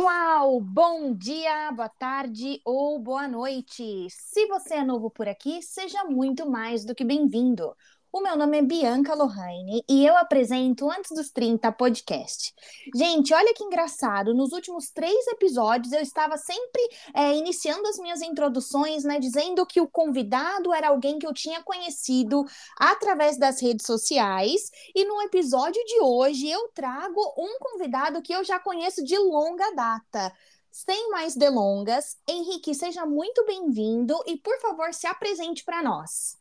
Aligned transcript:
pessoal! 0.00 0.58
Bom 0.62 1.14
dia, 1.14 1.70
boa 1.72 1.88
tarde 1.90 2.58
ou 2.64 2.98
boa 2.98 3.28
noite! 3.28 4.06
Se 4.08 4.46
você 4.46 4.76
é 4.76 4.84
novo 4.84 5.10
por 5.10 5.28
aqui, 5.28 5.60
seja 5.60 6.04
muito 6.04 6.48
mais 6.48 6.86
do 6.86 6.94
que 6.94 7.04
bem-vindo. 7.04 7.76
O 8.12 8.20
meu 8.20 8.36
nome 8.36 8.58
é 8.58 8.62
Bianca 8.62 9.14
Lohane 9.14 9.84
e 9.88 10.04
eu 10.04 10.16
apresento 10.16 10.90
Antes 10.90 11.12
dos 11.14 11.30
30 11.30 11.70
podcast. 11.70 12.52
Gente, 12.92 13.32
olha 13.32 13.54
que 13.54 13.62
engraçado, 13.62 14.34
nos 14.34 14.52
últimos 14.52 14.90
três 14.90 15.28
episódios 15.28 15.92
eu 15.92 16.00
estava 16.00 16.36
sempre 16.36 16.82
é, 17.14 17.36
iniciando 17.36 17.86
as 17.86 17.98
minhas 17.98 18.20
introduções, 18.20 19.04
né, 19.04 19.20
dizendo 19.20 19.64
que 19.64 19.80
o 19.80 19.86
convidado 19.86 20.74
era 20.74 20.88
alguém 20.88 21.20
que 21.20 21.26
eu 21.26 21.32
tinha 21.32 21.62
conhecido 21.62 22.44
através 22.76 23.38
das 23.38 23.62
redes 23.62 23.86
sociais, 23.86 24.72
e 24.92 25.04
no 25.04 25.22
episódio 25.22 25.80
de 25.84 26.00
hoje 26.00 26.50
eu 26.50 26.66
trago 26.74 27.20
um 27.38 27.58
convidado 27.60 28.22
que 28.22 28.34
eu 28.34 28.42
já 28.42 28.58
conheço 28.58 29.04
de 29.04 29.16
longa 29.16 29.72
data. 29.76 30.32
Sem 30.72 31.10
mais 31.10 31.36
delongas, 31.36 32.16
Henrique, 32.26 32.74
seja 32.74 33.06
muito 33.06 33.44
bem-vindo 33.44 34.20
e, 34.26 34.36
por 34.36 34.58
favor, 34.60 34.92
se 34.92 35.06
apresente 35.06 35.64
para 35.64 35.80
nós. 35.80 36.39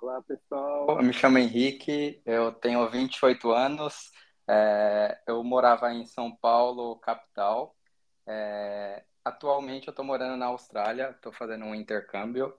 Olá, 0.00 0.22
pessoal. 0.22 0.88
Eu 0.88 1.02
me 1.02 1.12
chamo 1.12 1.38
Henrique, 1.38 2.22
eu 2.24 2.52
tenho 2.52 2.88
28 2.88 3.50
anos, 3.50 4.12
é, 4.48 5.20
eu 5.26 5.42
morava 5.42 5.92
em 5.92 6.06
São 6.06 6.34
Paulo, 6.36 6.96
capital. 7.00 7.74
É, 8.24 9.02
atualmente 9.24 9.88
eu 9.88 9.90
estou 9.90 10.04
morando 10.04 10.36
na 10.36 10.46
Austrália, 10.46 11.10
estou 11.10 11.32
fazendo 11.32 11.64
um 11.64 11.74
intercâmbio 11.74 12.54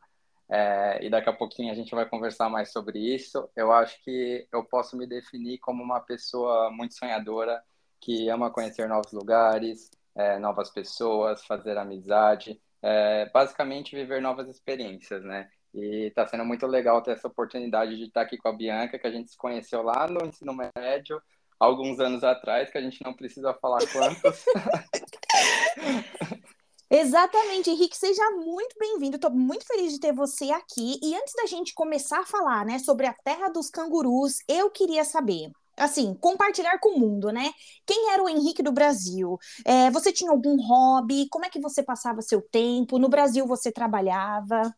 é, 0.50 1.00
e 1.02 1.10
daqui 1.10 1.30
a 1.30 1.34
pouquinho 1.34 1.72
a 1.72 1.76
gente 1.76 1.96
vai 1.96 2.06
conversar 2.10 2.50
mais 2.50 2.74
sobre 2.74 3.00
isso. 3.00 3.50
Eu 3.56 3.72
acho 3.72 4.04
que 4.04 4.46
eu 4.52 4.66
posso 4.66 4.98
me 4.98 5.08
definir 5.08 5.60
como 5.60 5.82
uma 5.82 6.02
pessoa 6.02 6.70
muito 6.70 6.96
sonhadora, 6.96 7.64
que 8.02 8.30
ama 8.30 8.52
conhecer 8.52 8.90
novos 8.90 9.14
lugares, 9.14 9.90
é, 10.14 10.38
novas 10.40 10.70
pessoas, 10.70 11.46
fazer 11.46 11.78
amizade, 11.78 12.62
é, 12.82 13.30
basicamente 13.30 13.96
viver 13.96 14.22
novas 14.22 14.50
experiências, 14.50 15.24
né? 15.24 15.50
E 15.74 16.08
está 16.08 16.28
sendo 16.28 16.46
muito 16.46 16.66
legal 16.66 17.02
ter 17.02 17.12
essa 17.12 17.28
oportunidade 17.28 17.96
de 17.96 18.06
estar 18.06 18.22
aqui 18.22 18.38
com 18.38 18.48
a 18.48 18.54
Bianca, 18.54 18.98
que 18.98 19.08
a 19.08 19.12
gente 19.12 19.32
se 19.32 19.38
conheceu 19.38 19.84
lá 19.84 20.08
no 20.08 20.26
ensino 20.26 20.54
médio, 20.54 21.22
alguns 21.60 22.00
anos 22.00 22.24
atrás, 22.24 22.72
que 22.72 22.78
a 22.78 22.82
gente 22.82 23.04
não 23.04 23.14
precisa 23.14 23.54
falar 23.54 23.80
quantos. 23.92 24.46
Exatamente, 26.92 27.70
Henrique, 27.70 27.96
seja 27.96 28.32
muito 28.32 28.76
bem-vindo. 28.80 29.18
Estou 29.18 29.30
muito 29.30 29.64
feliz 29.68 29.94
de 29.94 30.00
ter 30.00 30.12
você 30.12 30.50
aqui. 30.50 31.00
E 31.04 31.16
antes 31.16 31.36
da 31.36 31.46
gente 31.46 31.76
começar 31.76 32.22
a 32.22 32.26
falar, 32.26 32.66
né, 32.66 32.80
sobre 32.80 33.06
a 33.06 33.14
terra 33.14 33.48
dos 33.50 33.70
cangurus, 33.70 34.40
eu 34.48 34.72
queria 34.72 35.04
saber, 35.04 35.52
assim, 35.78 36.16
compartilhar 36.16 36.80
com 36.80 36.96
o 36.96 37.00
mundo, 37.00 37.32
né? 37.32 37.54
Quem 37.86 38.12
era 38.12 38.24
o 38.24 38.28
Henrique 38.28 38.64
do 38.64 38.72
Brasil? 38.72 39.38
É, 39.64 39.92
você 39.92 40.12
tinha 40.12 40.32
algum 40.32 40.60
hobby? 40.60 41.28
Como 41.30 41.46
é 41.46 41.50
que 41.50 41.62
você 41.62 41.84
passava 41.84 42.24
seu 42.24 42.42
tempo? 42.42 42.98
No 42.98 43.08
Brasil 43.08 43.46
você 43.46 43.72
trabalhava? 43.72 44.76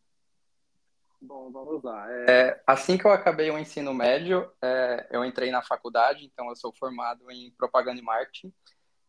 Bom, 1.22 1.52
vamos 1.52 1.83
lá. 1.83 2.08
É, 2.27 2.59
assim 2.66 2.97
que 2.97 3.05
eu 3.05 3.11
acabei 3.11 3.52
o 3.52 3.59
ensino 3.59 3.94
médio, 3.94 4.52
é, 4.61 5.08
eu 5.11 5.23
entrei 5.23 5.52
na 5.52 5.61
faculdade, 5.61 6.25
então 6.25 6.50
eu 6.50 6.55
sou 6.55 6.73
formado 6.73 7.30
em 7.30 7.52
propaganda 7.52 8.00
e 8.00 8.03
marketing. 8.03 8.52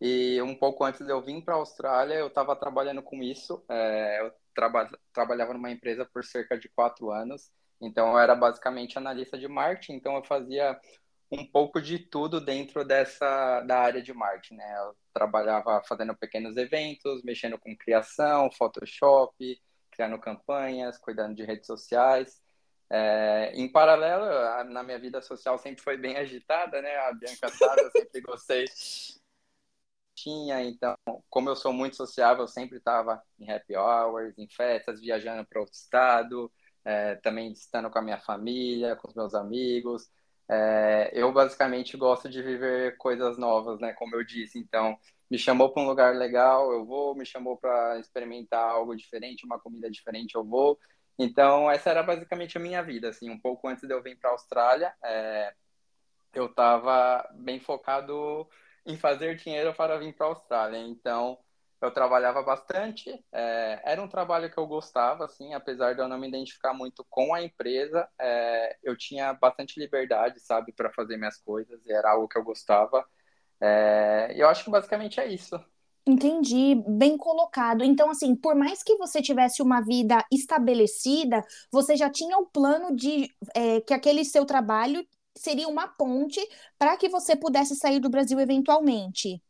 E 0.00 0.42
um 0.42 0.54
pouco 0.54 0.84
antes 0.84 1.00
de 1.06 1.10
eu 1.10 1.22
vir 1.22 1.42
para 1.42 1.54
a 1.54 1.56
Austrália, 1.58 2.14
eu 2.14 2.26
estava 2.26 2.54
trabalhando 2.54 3.02
com 3.02 3.22
isso. 3.22 3.64
É, 3.68 4.20
eu 4.20 4.32
traba 4.54 4.90
trabalhava 5.12 5.54
numa 5.54 5.70
empresa 5.70 6.04
por 6.04 6.22
cerca 6.24 6.58
de 6.58 6.68
quatro 6.68 7.10
anos, 7.10 7.50
então 7.80 8.12
eu 8.12 8.18
era 8.18 8.34
basicamente 8.34 8.98
analista 8.98 9.38
de 9.38 9.48
marketing. 9.48 9.94
Então 9.94 10.14
eu 10.16 10.24
fazia 10.24 10.78
um 11.30 11.46
pouco 11.46 11.80
de 11.80 11.98
tudo 11.98 12.40
dentro 12.40 12.84
dessa 12.84 13.60
da 13.62 13.78
área 13.78 14.02
de 14.02 14.12
marketing, 14.12 14.56
né? 14.56 14.74
Eu 14.80 14.96
trabalhava 15.14 15.82
fazendo 15.88 16.14
pequenos 16.16 16.56
eventos, 16.58 17.22
mexendo 17.22 17.58
com 17.58 17.76
criação, 17.76 18.50
Photoshop 18.52 19.34
criando 20.02 20.18
campanhas, 20.18 20.98
cuidando 20.98 21.36
de 21.36 21.44
redes 21.44 21.66
sociais. 21.66 22.42
É, 22.90 23.52
em 23.54 23.70
paralelo, 23.70 24.26
na 24.70 24.82
minha 24.82 24.98
vida 24.98 25.22
social 25.22 25.56
sempre 25.58 25.82
foi 25.82 25.96
bem 25.96 26.16
agitada, 26.16 26.82
né? 26.82 26.96
A 26.96 27.12
Bianca 27.12 27.48
sabe, 27.48 27.82
eu 27.82 27.90
sempre 27.90 28.20
gostei. 28.20 28.64
Tinha, 30.14 30.62
então, 30.62 30.94
como 31.30 31.48
eu 31.48 31.56
sou 31.56 31.72
muito 31.72 31.96
sociável, 31.96 32.44
eu 32.44 32.48
sempre 32.48 32.78
estava 32.78 33.22
em 33.38 33.50
happy 33.50 33.74
hours, 33.76 34.36
em 34.38 34.46
festas, 34.46 35.00
viajando 35.00 35.44
para 35.46 35.60
outro 35.60 35.74
estado, 35.74 36.52
é, 36.84 37.14
também 37.16 37.50
estando 37.52 37.90
com 37.90 37.98
a 37.98 38.02
minha 38.02 38.20
família, 38.20 38.94
com 38.96 39.08
os 39.08 39.14
meus 39.14 39.34
amigos. 39.34 40.10
É, 40.48 41.10
eu 41.14 41.32
basicamente 41.32 41.96
gosto 41.96 42.28
de 42.28 42.42
viver 42.42 42.96
coisas 42.98 43.38
novas, 43.38 43.80
né? 43.80 43.94
Como 43.94 44.14
eu 44.14 44.22
disse, 44.24 44.58
então 44.58 44.98
me 45.32 45.38
chamou 45.38 45.70
para 45.72 45.82
um 45.82 45.86
lugar 45.86 46.14
legal, 46.14 46.70
eu 46.70 46.84
vou, 46.84 47.14
me 47.14 47.24
chamou 47.24 47.56
para 47.56 47.98
experimentar 47.98 48.68
algo 48.68 48.94
diferente, 48.94 49.46
uma 49.46 49.58
comida 49.58 49.90
diferente, 49.90 50.34
eu 50.34 50.44
vou. 50.44 50.78
Então, 51.18 51.70
essa 51.70 51.88
era 51.88 52.02
basicamente 52.02 52.58
a 52.58 52.60
minha 52.60 52.82
vida, 52.82 53.08
assim, 53.08 53.30
um 53.30 53.40
pouco 53.40 53.66
antes 53.66 53.88
de 53.88 53.94
eu 53.94 54.02
vir 54.02 54.18
para 54.18 54.28
a 54.28 54.32
Austrália, 54.34 54.94
é, 55.02 55.54
eu 56.34 56.44
estava 56.44 57.26
bem 57.32 57.58
focado 57.58 58.46
em 58.84 58.98
fazer 58.98 59.34
dinheiro 59.36 59.72
para 59.72 59.98
vir 59.98 60.14
para 60.14 60.26
a 60.26 60.28
Austrália. 60.28 60.76
Então, 60.76 61.38
eu 61.80 61.90
trabalhava 61.90 62.42
bastante, 62.42 63.24
é, 63.32 63.80
era 63.86 64.02
um 64.02 64.08
trabalho 64.08 64.50
que 64.50 64.58
eu 64.58 64.66
gostava, 64.66 65.24
assim, 65.24 65.54
apesar 65.54 65.94
de 65.94 66.02
eu 66.02 66.08
não 66.08 66.18
me 66.18 66.28
identificar 66.28 66.74
muito 66.74 67.06
com 67.08 67.32
a 67.32 67.42
empresa, 67.42 68.06
é, 68.20 68.76
eu 68.82 68.94
tinha 68.98 69.32
bastante 69.32 69.80
liberdade, 69.80 70.40
sabe, 70.40 70.72
para 70.72 70.92
fazer 70.92 71.16
minhas 71.16 71.38
coisas, 71.38 71.80
e 71.86 71.90
era 71.90 72.10
algo 72.10 72.28
que 72.28 72.36
eu 72.36 72.44
gostava. 72.44 73.02
É, 73.62 74.32
eu 74.34 74.48
acho 74.48 74.64
que 74.64 74.70
basicamente 74.70 75.20
é 75.20 75.32
isso. 75.32 75.58
Entendi, 76.04 76.74
bem 76.88 77.16
colocado. 77.16 77.84
Então, 77.84 78.10
assim, 78.10 78.34
por 78.34 78.56
mais 78.56 78.82
que 78.82 78.96
você 78.96 79.22
tivesse 79.22 79.62
uma 79.62 79.80
vida 79.80 80.24
estabelecida, 80.32 81.44
você 81.70 81.96
já 81.96 82.10
tinha 82.10 82.36
o 82.38 82.46
plano 82.46 82.94
de 82.94 83.32
é, 83.54 83.80
que 83.80 83.94
aquele 83.94 84.24
seu 84.24 84.44
trabalho 84.44 85.06
seria 85.36 85.68
uma 85.68 85.86
ponte 85.86 86.40
para 86.76 86.96
que 86.96 87.08
você 87.08 87.36
pudesse 87.36 87.76
sair 87.76 88.00
do 88.00 88.10
Brasil 88.10 88.40
eventualmente. 88.40 89.40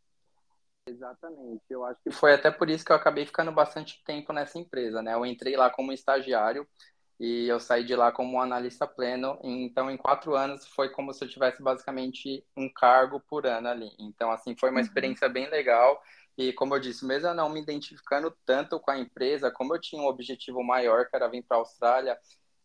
Exatamente. 0.87 1.63
Eu 1.71 1.85
acho 1.85 1.99
que 2.03 2.11
foi 2.11 2.35
até 2.35 2.51
por 2.51 2.69
isso 2.69 2.85
que 2.85 2.93
eu 2.93 2.97
acabei 2.97 3.25
ficando 3.25 3.51
bastante 3.51 4.03
tempo 4.05 4.33
nessa 4.33 4.59
empresa, 4.59 5.01
né? 5.01 5.15
Eu 5.15 5.25
entrei 5.25 5.57
lá 5.57 5.71
como 5.71 5.93
estagiário 5.93 6.69
e 7.23 7.47
eu 7.47 7.61
saí 7.61 7.85
de 7.85 7.95
lá 7.95 8.11
como 8.11 8.41
analista 8.41 8.85
pleno. 8.85 9.39
Então, 9.45 9.89
em 9.89 9.97
quatro 9.97 10.35
anos, 10.35 10.67
foi 10.67 10.89
como 10.89 11.15
se 11.15 11.25
eu 11.25 11.29
tivesse 11.29 11.63
basicamente 11.63 12.45
um 12.57 12.69
cargo 12.69 13.21
por 13.21 13.47
ano 13.47 13.69
ali. 13.69 13.93
Então, 13.97 14.33
assim, 14.33 14.57
foi 14.57 14.71
uma 14.71 14.81
uhum. 14.81 14.85
experiência 14.85 15.29
bem 15.29 15.49
legal. 15.49 16.03
E, 16.37 16.53
como 16.53 16.75
eu 16.75 16.81
disse, 16.81 17.07
mesmo 17.07 17.29
eu 17.29 17.35
não 17.35 17.49
me 17.49 17.63
identificando 17.63 18.37
tanto 18.45 18.81
com 18.81 18.91
a 18.91 18.99
empresa, 18.99 19.53
como 19.53 19.73
eu 19.73 19.81
tinha 19.81 20.03
um 20.03 20.07
objetivo 20.07 20.65
maior, 20.65 21.09
que 21.09 21.15
era 21.15 21.29
vir 21.29 21.45
para 21.45 21.59
a 21.59 21.61
Austrália, 21.61 22.19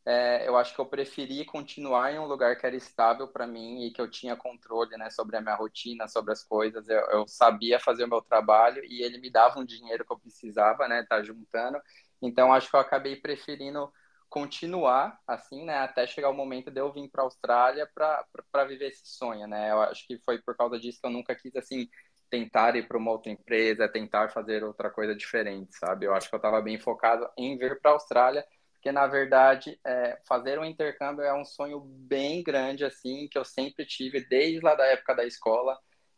é, 0.03 0.47
eu 0.47 0.57
acho 0.57 0.73
que 0.73 0.81
eu 0.81 0.87
preferi 0.87 1.45
continuar 1.45 2.11
em 2.11 2.17
um 2.17 2.25
lugar 2.25 2.57
que 2.57 2.65
era 2.65 2.75
estável 2.75 3.27
para 3.27 3.45
mim 3.45 3.85
e 3.85 3.91
que 3.91 4.01
eu 4.01 4.09
tinha 4.09 4.35
controle 4.35 4.97
né, 4.97 5.11
sobre 5.11 5.37
a 5.37 5.41
minha 5.41 5.53
rotina, 5.53 6.07
sobre 6.07 6.31
as 6.31 6.43
coisas. 6.43 6.89
Eu, 6.89 7.01
eu, 7.11 7.27
sabia 7.27 7.79
fazer 7.79 8.05
o 8.05 8.09
meu 8.09 8.23
trabalho 8.23 8.83
e 8.85 9.03
ele 9.03 9.19
me 9.19 9.29
dava 9.29 9.59
um 9.59 9.65
dinheiro 9.65 10.03
que 10.03 10.11
eu 10.11 10.17
precisava, 10.17 10.87
né, 10.87 11.05
tá 11.07 11.21
juntando. 11.21 11.79
Então, 12.19 12.51
acho 12.51 12.71
que 12.71 12.75
eu 12.75 12.79
acabei 12.79 13.17
preferindo 13.17 13.93
continuar 14.29 15.19
assim, 15.25 15.65
né, 15.65 15.77
até 15.77 16.05
chegar 16.05 16.29
o 16.29 16.33
momento 16.33 16.69
de 16.69 16.79
eu 16.79 16.91
vir 16.91 17.09
para 17.09 17.23
a 17.23 17.25
Austrália 17.25 17.89
para 17.93 18.65
viver 18.65 18.89
esse 18.89 19.05
sonho, 19.05 19.47
né? 19.47 19.71
Eu 19.71 19.81
acho 19.81 20.05
que 20.05 20.19
foi 20.25 20.41
por 20.41 20.55
causa 20.55 20.79
disso 20.79 20.99
que 20.99 21.07
eu 21.07 21.11
nunca 21.11 21.35
quis 21.35 21.55
assim 21.55 21.87
tentar 22.29 22.75
ir 22.75 22.87
para 22.87 22.97
uma 22.97 23.11
outra 23.11 23.31
empresa, 23.31 23.87
tentar 23.87 24.29
fazer 24.29 24.63
outra 24.63 24.89
coisa 24.89 25.15
diferente, 25.15 25.77
sabe? 25.77 26.05
Eu 26.05 26.13
acho 26.13 26.29
que 26.29 26.35
eu 26.35 26.37
estava 26.37 26.61
bem 26.61 26.77
focado 26.77 27.29
em 27.37 27.57
vir 27.57 27.79
para 27.79 27.91
a 27.91 27.93
Austrália, 27.93 28.45
porque 28.73 28.91
na 28.91 29.07
verdade 29.07 29.79
é, 29.85 30.19
fazer 30.27 30.59
um 30.59 30.65
intercâmbio 30.65 31.23
é 31.23 31.33
um 31.33 31.45
sonho 31.45 31.79
bem 31.79 32.43
grande 32.43 32.83
assim 32.83 33.27
que 33.29 33.37
eu 33.37 33.45
sempre 33.45 33.85
tive 33.85 34.21
desde 34.27 34.59
lá 34.59 34.75
da 34.75 34.85
época 34.87 35.15
da 35.15 35.25
escola. 35.25 35.77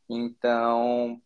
Então, 0.10 1.22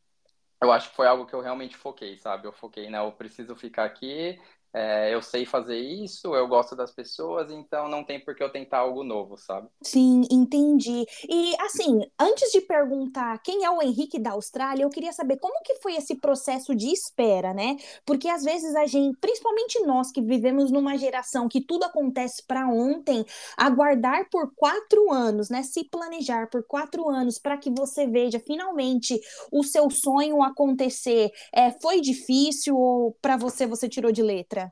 eu 0.62 0.71
acho 0.71 0.89
que 0.89 0.95
foi 0.95 1.07
algo 1.07 1.25
que 1.25 1.33
eu 1.33 1.41
realmente 1.41 1.77
foquei, 1.77 2.18
sabe? 2.18 2.47
Eu 2.47 2.53
foquei, 2.53 2.89
né? 2.89 3.00
Eu 3.00 3.12
preciso 3.13 3.56
ficar 3.56 3.86
aqui, 3.86 4.39
é, 4.73 5.13
eu 5.13 5.21
sei 5.21 5.45
fazer 5.45 5.77
isso, 5.77 6.35
eu 6.35 6.47
gosto 6.47 6.75
das 6.75 6.91
pessoas, 6.91 7.51
então 7.51 7.87
não 7.87 8.03
tem 8.03 8.19
por 8.19 8.35
que 8.35 8.41
eu 8.41 8.51
tentar 8.51 8.79
algo 8.79 9.03
novo, 9.03 9.37
sabe? 9.37 9.67
Sim, 9.83 10.23
entendi. 10.31 11.05
E 11.29 11.55
assim, 11.61 12.01
antes 12.19 12.51
de 12.51 12.61
perguntar 12.61 13.37
quem 13.43 13.63
é 13.63 13.69
o 13.69 13.81
Henrique 13.81 14.19
da 14.19 14.31
Austrália, 14.31 14.83
eu 14.83 14.89
queria 14.89 15.13
saber 15.13 15.37
como 15.37 15.61
que 15.63 15.75
foi 15.75 15.95
esse 15.95 16.15
processo 16.15 16.75
de 16.75 16.91
espera, 16.91 17.53
né? 17.53 17.77
Porque 18.03 18.27
às 18.27 18.43
vezes 18.43 18.75
a 18.75 18.87
gente, 18.87 19.15
principalmente 19.19 19.79
nós 19.85 20.11
que 20.11 20.21
vivemos 20.21 20.71
numa 20.71 20.97
geração 20.97 21.47
que 21.47 21.61
tudo 21.61 21.83
acontece 21.83 22.43
para 22.47 22.67
ontem, 22.67 23.23
aguardar 23.55 24.27
por 24.31 24.53
quatro 24.55 25.11
anos, 25.11 25.49
né? 25.49 25.61
Se 25.61 25.83
planejar 25.87 26.49
por 26.49 26.65
quatro 26.65 27.07
anos 27.09 27.37
para 27.37 27.57
que 27.57 27.69
você 27.69 28.07
veja 28.07 28.39
finalmente 28.39 29.19
o 29.51 29.63
seu 29.63 29.89
sonho 29.91 30.41
acontecer, 30.41 31.31
é, 31.53 31.71
foi 31.79 32.01
difícil 32.01 32.75
ou 32.75 33.15
para 33.21 33.37
você 33.37 33.67
você 33.67 33.87
tirou 33.87 34.11
de 34.11 34.23
letra? 34.23 34.62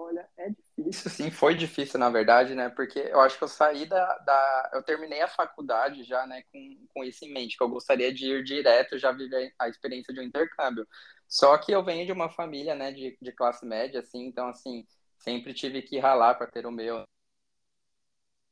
Olha, 0.00 0.26
é 0.38 0.48
difícil 0.48 0.88
Isso 0.88 1.10
sim 1.10 1.30
foi 1.30 1.54
difícil, 1.54 2.00
na 2.00 2.08
verdade, 2.08 2.54
né? 2.54 2.70
Porque 2.70 2.98
eu 2.98 3.20
acho 3.20 3.36
que 3.36 3.44
eu 3.44 3.48
saí 3.48 3.84
da, 3.86 4.18
da... 4.18 4.70
eu 4.72 4.82
terminei 4.82 5.20
a 5.20 5.28
faculdade 5.28 6.04
já, 6.04 6.26
né, 6.26 6.42
com, 6.50 6.86
com 6.94 7.04
isso 7.04 7.24
em 7.24 7.32
mente, 7.32 7.56
que 7.56 7.62
eu 7.62 7.68
gostaria 7.68 8.12
de 8.12 8.26
ir 8.26 8.42
direto, 8.42 8.98
já 8.98 9.12
viver 9.12 9.54
a 9.58 9.68
experiência 9.68 10.12
de 10.14 10.20
um 10.20 10.22
intercâmbio. 10.22 10.88
Só 11.28 11.56
que 11.58 11.70
eu 11.70 11.84
venho 11.84 12.06
de 12.06 12.12
uma 12.12 12.30
família, 12.30 12.74
né, 12.74 12.92
de, 12.92 13.16
de 13.20 13.32
classe 13.32 13.64
média, 13.66 14.00
assim, 14.00 14.24
então, 14.26 14.48
assim, 14.48 14.86
sempre 15.18 15.52
tive 15.52 15.82
que 15.82 15.98
ralar 15.98 16.34
para 16.36 16.46
ter 16.50 16.64
o 16.66 16.72
meu. 16.72 17.02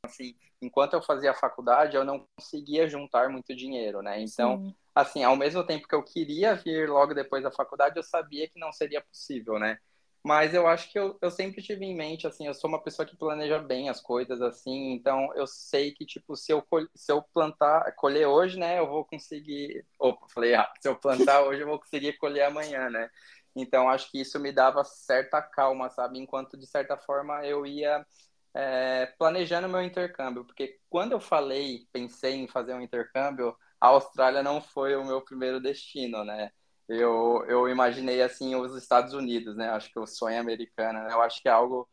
Assim, 0.05 0.35
enquanto 0.61 0.93
eu 0.93 1.01
fazia 1.01 1.31
a 1.31 1.35
faculdade, 1.35 1.95
eu 1.97 2.05
não 2.05 2.27
conseguia 2.37 2.87
juntar 2.87 3.29
muito 3.29 3.55
dinheiro, 3.55 4.01
né? 4.03 4.21
Então, 4.21 4.57
Sim. 4.57 4.75
assim, 4.93 5.23
ao 5.23 5.35
mesmo 5.35 5.65
tempo 5.65 5.87
que 5.87 5.95
eu 5.95 6.03
queria 6.03 6.55
vir 6.55 6.87
logo 6.89 7.13
depois 7.13 7.43
da 7.43 7.51
faculdade, 7.51 7.97
eu 7.97 8.03
sabia 8.03 8.47
que 8.47 8.59
não 8.59 8.71
seria 8.71 9.01
possível, 9.01 9.57
né? 9.57 9.79
Mas 10.23 10.53
eu 10.53 10.67
acho 10.67 10.91
que 10.91 10.99
eu, 10.99 11.17
eu 11.21 11.31
sempre 11.31 11.61
tive 11.61 11.85
em 11.85 11.95
mente, 11.95 12.27
assim, 12.27 12.45
eu 12.45 12.53
sou 12.53 12.69
uma 12.69 12.81
pessoa 12.83 13.05
que 13.05 13.15
planeja 13.15 13.57
bem 13.59 13.89
as 13.89 14.01
coisas, 14.01 14.41
assim, 14.41 14.91
então 14.91 15.33
eu 15.35 15.47
sei 15.47 15.91
que, 15.93 16.05
tipo, 16.05 16.35
se 16.35 16.51
eu, 16.51 16.65
se 16.93 17.11
eu 17.11 17.21
plantar, 17.33 17.93
colher 17.95 18.27
hoje, 18.27 18.59
né, 18.59 18.79
eu 18.79 18.87
vou 18.87 19.05
conseguir. 19.05 19.85
Opa, 19.97 20.27
falei, 20.33 20.55
ah, 20.55 20.71
se 20.81 20.89
eu 20.89 20.95
plantar 20.95 21.41
hoje, 21.47 21.61
eu 21.61 21.67
vou 21.67 21.79
conseguir 21.79 22.13
colher 22.17 22.43
amanhã, 22.45 22.89
né? 22.89 23.09
Então 23.55 23.89
acho 23.89 24.11
que 24.11 24.21
isso 24.21 24.39
me 24.39 24.51
dava 24.51 24.83
certa 24.83 25.41
calma, 25.41 25.89
sabe? 25.89 26.19
Enquanto, 26.19 26.57
de 26.57 26.67
certa 26.67 26.97
forma, 26.97 27.45
eu 27.45 27.65
ia 27.65 28.05
é, 28.53 29.07
planejando 29.17 29.69
meu 29.69 29.81
intercâmbio, 29.81 30.45
porque 30.45 30.79
quando 30.89 31.13
eu 31.13 31.19
falei, 31.19 31.87
pensei 31.91 32.35
em 32.35 32.47
fazer 32.47 32.73
um 32.73 32.81
intercâmbio, 32.81 33.55
a 33.79 33.87
Austrália 33.87 34.43
não 34.43 34.61
foi 34.61 34.95
o 34.95 35.05
meu 35.05 35.21
primeiro 35.21 35.59
destino, 35.61 36.23
né? 36.23 36.51
Eu, 36.89 37.45
eu 37.47 37.69
imaginei 37.69 38.21
assim 38.21 38.55
os 38.55 38.75
Estados 38.75 39.13
Unidos, 39.13 39.55
né? 39.55 39.69
Acho 39.69 39.91
que 39.91 39.99
o 39.99 40.07
sonho 40.07 40.39
americano, 40.39 40.99
né? 41.03 41.13
eu 41.13 41.21
acho 41.21 41.41
que 41.41 41.47
é 41.47 41.51
algo 41.51 41.87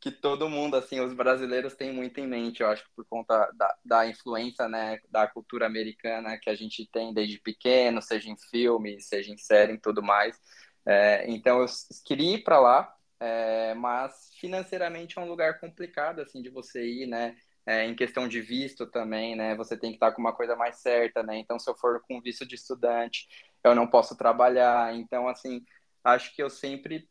que 0.00 0.10
todo 0.10 0.48
mundo, 0.48 0.76
assim, 0.76 1.00
os 1.00 1.14
brasileiros 1.14 1.76
têm 1.76 1.92
muito 1.92 2.18
em 2.18 2.26
mente, 2.26 2.60
eu 2.60 2.68
acho 2.68 2.84
que 2.84 2.90
por 2.96 3.06
conta 3.06 3.48
da, 3.54 3.76
da 3.84 4.06
influência, 4.06 4.68
né, 4.68 4.98
da 5.08 5.28
cultura 5.28 5.64
americana 5.66 6.36
que 6.38 6.50
a 6.50 6.56
gente 6.56 6.84
tem 6.90 7.14
desde 7.14 7.38
pequeno, 7.38 8.02
seja 8.02 8.28
em 8.28 8.36
filme, 8.50 9.00
seja 9.00 9.32
em 9.32 9.38
série 9.38 9.74
e 9.74 9.78
tudo 9.78 10.02
mais. 10.02 10.36
É, 10.84 11.24
então 11.30 11.60
eu 11.60 11.66
queria 12.04 12.34
ir 12.34 12.42
para 12.42 12.58
lá, 12.58 12.92
é, 13.20 13.74
mas 13.74 14.30
financeiramente 14.40 15.16
é 15.18 15.22
um 15.22 15.28
lugar 15.28 15.60
complicado, 15.60 16.20
assim, 16.20 16.42
de 16.42 16.50
você 16.50 16.84
ir, 16.84 17.06
né? 17.06 17.36
É, 17.64 17.86
em 17.86 17.94
questão 17.94 18.26
de 18.26 18.40
visto 18.40 18.86
também, 18.86 19.36
né? 19.36 19.54
Você 19.54 19.76
tem 19.76 19.90
que 19.90 19.96
estar 19.96 20.10
com 20.10 20.20
uma 20.20 20.34
coisa 20.34 20.56
mais 20.56 20.80
certa, 20.80 21.22
né? 21.22 21.38
Então, 21.38 21.60
se 21.60 21.70
eu 21.70 21.76
for 21.76 22.02
com 22.08 22.20
visto 22.20 22.44
de 22.44 22.56
estudante, 22.56 23.28
eu 23.64 23.74
não 23.74 23.86
posso 23.86 24.16
trabalhar. 24.16 24.94
Então, 24.94 25.28
assim, 25.28 25.64
acho 26.04 26.34
que 26.34 26.42
eu 26.42 26.50
sempre 26.50 27.08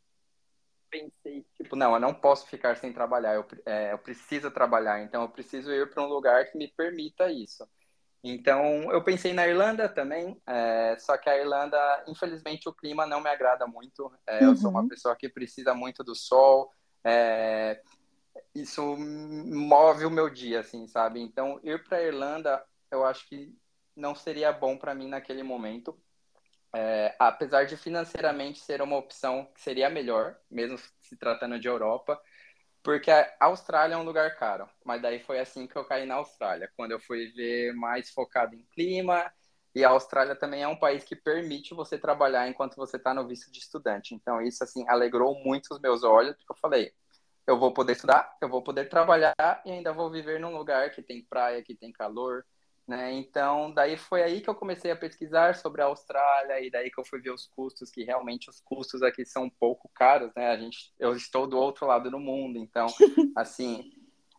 pensei, 0.90 1.46
tipo, 1.56 1.74
não, 1.74 1.94
eu 1.94 2.00
não 2.00 2.12
posso 2.12 2.46
ficar 2.46 2.76
sem 2.76 2.92
trabalhar, 2.92 3.34
eu, 3.34 3.46
é, 3.64 3.92
eu 3.92 3.98
preciso 3.98 4.50
trabalhar, 4.50 5.02
então 5.02 5.22
eu 5.22 5.28
preciso 5.28 5.72
ir 5.72 5.88
para 5.88 6.02
um 6.02 6.06
lugar 6.06 6.44
que 6.50 6.58
me 6.58 6.68
permita 6.68 7.32
isso. 7.32 7.66
Então, 8.22 8.92
eu 8.92 9.02
pensei 9.02 9.32
na 9.32 9.48
Irlanda 9.48 9.88
também, 9.88 10.40
é, 10.46 10.94
só 10.98 11.16
que 11.16 11.28
a 11.28 11.36
Irlanda, 11.36 12.04
infelizmente, 12.06 12.68
o 12.68 12.74
clima 12.74 13.04
não 13.04 13.20
me 13.20 13.28
agrada 13.28 13.66
muito. 13.66 14.12
É, 14.26 14.44
uhum. 14.44 14.50
Eu 14.50 14.56
sou 14.56 14.70
uma 14.70 14.82
uhum. 14.82 14.88
pessoa 14.88 15.16
que 15.16 15.28
precisa 15.28 15.74
muito 15.74 16.04
do 16.04 16.14
sol, 16.14 16.70
é, 17.04 17.80
isso 18.54 18.96
move 18.96 20.04
o 20.04 20.10
meu 20.10 20.30
dia, 20.30 20.60
assim, 20.60 20.86
sabe? 20.86 21.20
Então, 21.20 21.58
ir 21.64 21.82
para 21.84 21.98
a 21.98 22.02
Irlanda, 22.02 22.64
eu 22.90 23.04
acho 23.04 23.26
que 23.28 23.52
não 23.96 24.14
seria 24.14 24.52
bom 24.52 24.76
para 24.76 24.94
mim 24.94 25.08
naquele 25.08 25.42
momento. 25.42 25.98
É, 26.74 27.14
apesar 27.18 27.66
de 27.66 27.76
financeiramente 27.76 28.60
ser 28.60 28.80
uma 28.80 28.96
opção 28.96 29.46
que 29.54 29.60
seria 29.60 29.90
melhor, 29.90 30.36
mesmo 30.50 30.78
se 31.00 31.16
tratando 31.16 31.58
de 31.60 31.68
Europa, 31.68 32.18
porque 32.82 33.10
a 33.10 33.28
Austrália 33.40 33.94
é 33.94 33.98
um 33.98 34.04
lugar 34.04 34.36
caro. 34.36 34.68
Mas 34.84 35.02
daí 35.02 35.20
foi 35.20 35.38
assim 35.40 35.66
que 35.66 35.76
eu 35.76 35.84
caí 35.84 36.06
na 36.06 36.16
Austrália, 36.16 36.70
quando 36.76 36.92
eu 36.92 37.00
fui 37.00 37.28
ver 37.32 37.72
mais 37.74 38.10
focado 38.10 38.54
em 38.56 38.64
clima. 38.74 39.32
E 39.74 39.84
a 39.84 39.90
Austrália 39.90 40.36
também 40.36 40.62
é 40.62 40.68
um 40.68 40.76
país 40.78 41.04
que 41.04 41.16
permite 41.16 41.74
você 41.74 41.98
trabalhar 41.98 42.48
enquanto 42.48 42.76
você 42.76 42.96
está 42.98 43.14
no 43.14 43.26
visto 43.26 43.50
de 43.52 43.58
estudante. 43.60 44.14
Então 44.14 44.40
isso 44.42 44.62
assim 44.64 44.88
alegrou 44.88 45.34
muito 45.44 45.68
os 45.72 45.80
meus 45.80 46.02
olhos, 46.04 46.36
porque 46.36 46.52
eu 46.52 46.56
falei, 46.56 46.92
eu 47.46 47.58
vou 47.58 47.72
poder 47.72 47.92
estudar, 47.92 48.36
eu 48.40 48.48
vou 48.48 48.62
poder 48.62 48.88
trabalhar 48.88 49.34
e 49.64 49.70
ainda 49.70 49.92
vou 49.92 50.10
viver 50.10 50.38
num 50.40 50.56
lugar 50.56 50.90
que 50.90 51.02
tem 51.02 51.24
praia, 51.24 51.62
que 51.62 51.74
tem 51.74 51.92
calor, 51.92 52.44
né? 52.92 53.10
Então, 53.14 53.72
daí 53.72 53.96
foi 53.96 54.22
aí 54.22 54.42
que 54.42 54.50
eu 54.50 54.54
comecei 54.54 54.90
a 54.90 54.96
pesquisar 54.96 55.54
sobre 55.54 55.80
a 55.80 55.86
Austrália 55.86 56.60
e 56.60 56.70
daí 56.70 56.90
que 56.90 57.00
eu 57.00 57.04
fui 57.06 57.22
ver 57.22 57.30
os 57.30 57.46
custos, 57.46 57.90
que 57.90 58.04
realmente 58.04 58.50
os 58.50 58.60
custos 58.60 59.02
aqui 59.02 59.24
são 59.24 59.44
um 59.44 59.50
pouco 59.50 59.90
caros, 59.94 60.30
né? 60.36 60.50
A 60.50 60.58
gente, 60.58 60.92
eu 60.98 61.16
estou 61.16 61.46
do 61.46 61.56
outro 61.56 61.86
lado 61.86 62.10
do 62.10 62.20
mundo, 62.20 62.58
então, 62.58 62.86
assim, 63.34 63.90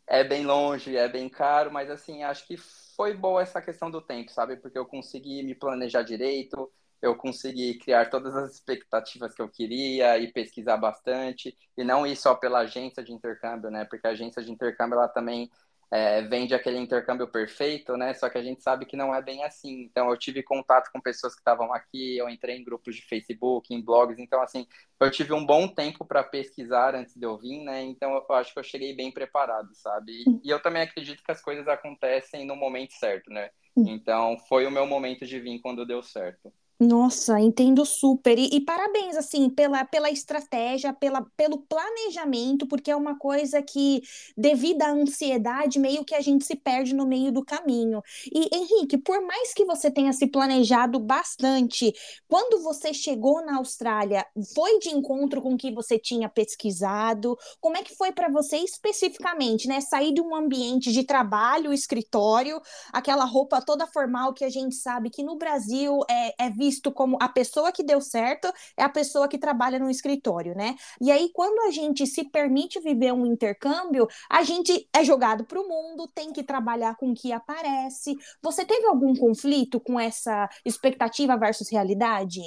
é 0.06 0.24
bem 0.24 0.46
longe, 0.46 0.96
é 0.96 1.10
bem 1.10 1.28
caro, 1.28 1.72
mas 1.72 1.90
assim, 1.90 2.22
acho 2.22 2.46
que 2.46 2.56
foi 2.96 3.16
boa 3.16 3.42
essa 3.42 3.60
questão 3.60 3.90
do 3.90 4.02
tempo, 4.02 4.32
sabe? 4.32 4.58
Porque 4.58 4.78
eu 4.78 4.86
consegui 4.86 5.42
me 5.42 5.56
planejar 5.56 6.04
direito, 6.04 6.72
eu 7.02 7.16
consegui 7.16 7.80
criar 7.80 8.12
todas 8.12 8.36
as 8.36 8.54
expectativas 8.54 9.34
que 9.34 9.42
eu 9.42 9.50
queria 9.50 10.20
e 10.20 10.32
pesquisar 10.32 10.78
bastante, 10.78 11.58
e 11.76 11.84
não 11.84 12.06
ir 12.06 12.16
só 12.16 12.36
pela 12.36 12.60
agência 12.60 13.04
de 13.04 13.12
intercâmbio, 13.12 13.72
né? 13.72 13.84
Porque 13.84 14.06
a 14.06 14.12
agência 14.12 14.44
de 14.44 14.52
intercâmbio 14.52 14.96
ela 14.96 15.08
também 15.08 15.50
é, 15.92 16.22
vende 16.24 16.54
aquele 16.56 16.78
intercâmbio 16.78 17.28
perfeito, 17.28 17.96
né? 17.98 18.14
Só 18.14 18.30
que 18.30 18.38
a 18.38 18.44
gente 18.44 18.64
sabe 18.64 18.86
que 18.86 18.98
não 18.98 19.14
é 19.14 19.22
bem 19.22 19.44
assim. 19.44 19.84
Então 19.84 20.10
eu 20.10 20.18
tive 20.18 20.44
contato 20.44 20.92
com 20.92 21.00
pessoas 21.02 21.34
que 21.34 21.42
estavam 21.42 21.74
aqui, 21.74 22.18
eu 22.18 22.30
entrei 22.30 22.58
em 22.58 22.64
grupos 22.64 22.96
de 22.96 23.02
Facebook, 23.04 23.74
em 23.74 23.82
blogs, 23.84 24.20
então 24.20 24.42
assim, 24.42 24.68
eu 25.00 25.12
tive 25.12 25.34
um 25.34 25.46
bom 25.46 25.68
tempo 25.68 26.06
para 26.06 26.24
pesquisar 26.24 26.96
antes 26.96 27.16
de 27.16 27.26
eu 27.26 27.38
vir, 27.38 27.64
né? 27.64 27.82
Então 27.84 28.14
eu 28.14 28.36
acho 28.36 28.54
que 28.54 28.60
eu 28.60 28.64
cheguei 28.64 28.96
bem 28.96 29.12
preparado, 29.12 29.70
sabe? 29.76 30.12
E, 30.12 30.48
e 30.48 30.50
eu 30.50 30.62
também 30.62 30.82
acredito 30.82 31.24
que 31.24 31.32
as 31.32 31.42
coisas 31.42 31.68
acontecem 31.68 32.46
no 32.46 32.56
momento 32.56 32.94
certo, 32.94 33.30
né? 33.30 33.50
Então 33.86 34.38
foi 34.48 34.66
o 34.66 34.72
meu 34.72 34.86
momento 34.88 35.26
de 35.26 35.40
vir 35.40 35.60
quando 35.62 35.86
deu 35.86 36.02
certo. 36.02 36.54
Nossa, 36.80 37.40
entendo 37.40 37.86
super. 37.86 38.38
E, 38.38 38.50
e, 38.56 38.60
parabéns, 38.62 39.16
assim, 39.16 39.50
pela, 39.50 39.86
pela 39.86 40.10
estratégia, 40.10 40.92
pela, 40.92 41.25
pelo 41.38 41.60
planejamento, 41.60 42.68
porque 42.68 42.92
é 42.92 42.96
uma 42.96 43.18
coisa 43.18 43.62
que, 43.62 44.02
devido 44.36 44.81
à 44.81 44.92
ansiedade, 44.92 45.80
meio 45.80 46.04
que 46.04 46.16
a 46.16 46.20
gente 46.22 46.44
se 46.46 46.56
perde 46.56 46.94
no 46.94 47.06
meio 47.06 47.31
do 47.31 47.46
caminho. 47.46 48.02
E, 48.34 48.50
Henrique, 48.54 48.98
por 48.98 49.22
mais 49.22 49.54
que 49.54 49.64
você 49.66 49.90
tenha 49.90 50.12
se 50.12 50.28
planejado 50.28 51.00
bastante, 51.00 51.94
quando 52.28 52.62
você 52.62 52.94
chegou 52.94 53.46
na 53.46 53.58
Austrália, 53.58 54.25
foi 54.54 54.80
de 54.80 54.90
encontro 54.90 55.42
com 55.42 55.54
o 55.54 55.58
que 55.58 55.72
você 55.72 55.98
tinha 55.98 56.28
pesquisado? 56.28 57.38
Como 57.62 57.78
é 57.78 57.84
que 57.84 57.96
foi 57.96 58.12
para 58.12 58.30
você 58.30 58.58
especificamente, 58.58 59.68
né? 59.68 59.80
Sair 59.80 60.14
de 60.14 60.22
um 60.22 60.36
ambiente 60.36 60.92
de 60.92 61.04
trabalho, 61.04 61.72
escritório, 61.72 62.60
aquela 62.92 63.25
roupa 63.25 63.62
toda 63.62 63.88
formal 63.88 64.34
que 64.34 64.44
a 64.44 64.50
gente 64.50 64.75
sabe 64.75 65.10
que 65.10 65.24
no 65.24 65.38
Brasil 65.38 66.00
é, 66.10 66.46
é 66.46 66.50
visto 66.63 66.91
como 66.93 67.17
a 67.22 67.27
pessoa 67.27 67.74
que 67.74 67.84
deu 67.84 68.00
certo 68.00 68.48
é 68.77 68.84
a 68.84 68.89
pessoa 68.89 69.27
que 69.27 69.38
trabalha 69.38 69.77
no 69.77 69.89
escritório, 69.89 70.55
né? 70.55 70.75
E 71.01 71.12
aí, 71.12 71.29
quando 71.34 71.67
a 71.67 71.72
gente 71.72 72.08
se 72.08 72.24
permite 72.29 72.79
viver 72.79 73.12
um 73.12 73.25
intercâmbio, 73.25 74.08
a 74.29 74.43
gente 74.43 74.88
é 74.96 75.03
jogado 75.03 75.43
para 75.43 75.60
o 75.60 75.67
mundo, 75.67 76.08
tem 76.08 76.32
que 76.32 76.41
trabalhar 76.41 76.96
com 76.96 77.12
o 77.12 77.13
que 77.13 77.34
aparece. 77.34 78.15
Você 78.41 78.63
teve 78.65 78.88
algum 78.88 79.13
conflito 79.13 79.77
com 79.79 80.00
essa 80.00 80.50
expectativa 80.63 81.36
versus 81.36 81.70
realidade? 81.70 82.41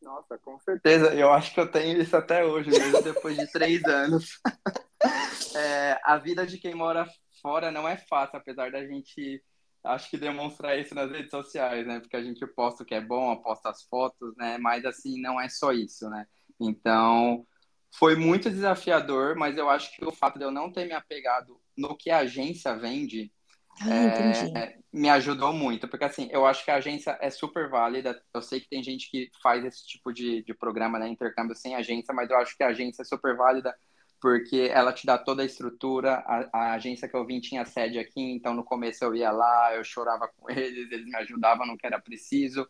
Nossa, 0.00 0.38
com 0.38 0.58
certeza. 0.60 1.14
Eu 1.14 1.30
acho 1.30 1.52
que 1.52 1.60
eu 1.60 1.70
tenho 1.70 2.00
isso 2.00 2.16
até 2.16 2.44
hoje, 2.44 2.70
mesmo 2.70 3.02
depois 3.02 3.36
de 3.36 3.46
três 3.52 3.84
anos. 3.84 4.40
é, 5.54 6.00
a 6.02 6.16
vida 6.16 6.46
de 6.46 6.56
quem 6.56 6.74
mora 6.74 7.06
fora 7.42 7.70
não 7.70 7.86
é 7.86 7.96
fácil, 7.96 8.38
apesar 8.38 8.70
da 8.70 8.86
gente 8.86 9.42
acho 9.88 10.10
que 10.10 10.16
demonstrar 10.16 10.78
isso 10.78 10.94
nas 10.94 11.10
redes 11.10 11.30
sociais, 11.30 11.86
né? 11.86 12.00
Porque 12.00 12.16
a 12.16 12.22
gente 12.22 12.46
posta 12.48 12.82
o 12.82 12.86
que 12.86 12.94
é 12.94 13.00
bom, 13.00 13.36
posta 13.42 13.70
as 13.70 13.82
fotos, 13.84 14.34
né? 14.36 14.58
Mas 14.58 14.84
assim, 14.84 15.20
não 15.20 15.40
é 15.40 15.48
só 15.48 15.72
isso, 15.72 16.08
né? 16.08 16.26
Então, 16.60 17.46
foi 17.94 18.16
muito 18.16 18.50
desafiador, 18.50 19.36
mas 19.36 19.56
eu 19.56 19.68
acho 19.68 19.94
que 19.96 20.04
o 20.04 20.12
fato 20.12 20.38
de 20.38 20.44
eu 20.44 20.50
não 20.50 20.70
ter 20.70 20.86
me 20.86 20.92
apegado 20.92 21.60
no 21.76 21.96
que 21.96 22.10
a 22.10 22.18
agência 22.18 22.76
vende 22.76 23.32
ah, 23.80 24.58
é, 24.58 24.78
me 24.92 25.08
ajudou 25.08 25.52
muito, 25.52 25.86
porque 25.86 26.04
assim, 26.04 26.28
eu 26.32 26.44
acho 26.44 26.64
que 26.64 26.70
a 26.70 26.76
agência 26.76 27.16
é 27.20 27.30
super 27.30 27.70
válida. 27.70 28.20
Eu 28.34 28.42
sei 28.42 28.60
que 28.60 28.68
tem 28.68 28.82
gente 28.82 29.08
que 29.10 29.30
faz 29.42 29.64
esse 29.64 29.86
tipo 29.86 30.12
de, 30.12 30.42
de 30.42 30.52
programa, 30.52 30.98
né? 30.98 31.08
Intercâmbio 31.08 31.54
sem 31.54 31.76
agência, 31.76 32.12
mas 32.12 32.28
eu 32.28 32.36
acho 32.38 32.56
que 32.56 32.64
a 32.64 32.68
agência 32.68 33.02
é 33.02 33.04
super 33.04 33.36
válida 33.36 33.74
porque 34.20 34.70
ela 34.72 34.92
te 34.92 35.06
dá 35.06 35.16
toda 35.16 35.42
a 35.42 35.46
estrutura. 35.46 36.14
A, 36.26 36.48
a, 36.52 36.72
agência 36.74 37.08
que 37.08 37.16
eu 37.16 37.24
vim 37.24 37.40
tinha 37.40 37.64
sede 37.64 37.98
aqui, 37.98 38.20
então 38.20 38.54
no 38.54 38.64
começo 38.64 39.04
eu 39.04 39.14
ia 39.14 39.30
lá, 39.30 39.74
eu 39.74 39.84
chorava 39.84 40.28
com 40.36 40.48
eles, 40.50 40.90
eles 40.90 41.06
me 41.06 41.16
ajudavam 41.16 41.66
no 41.66 41.76
que 41.76 41.86
era 41.86 42.00
preciso. 42.00 42.68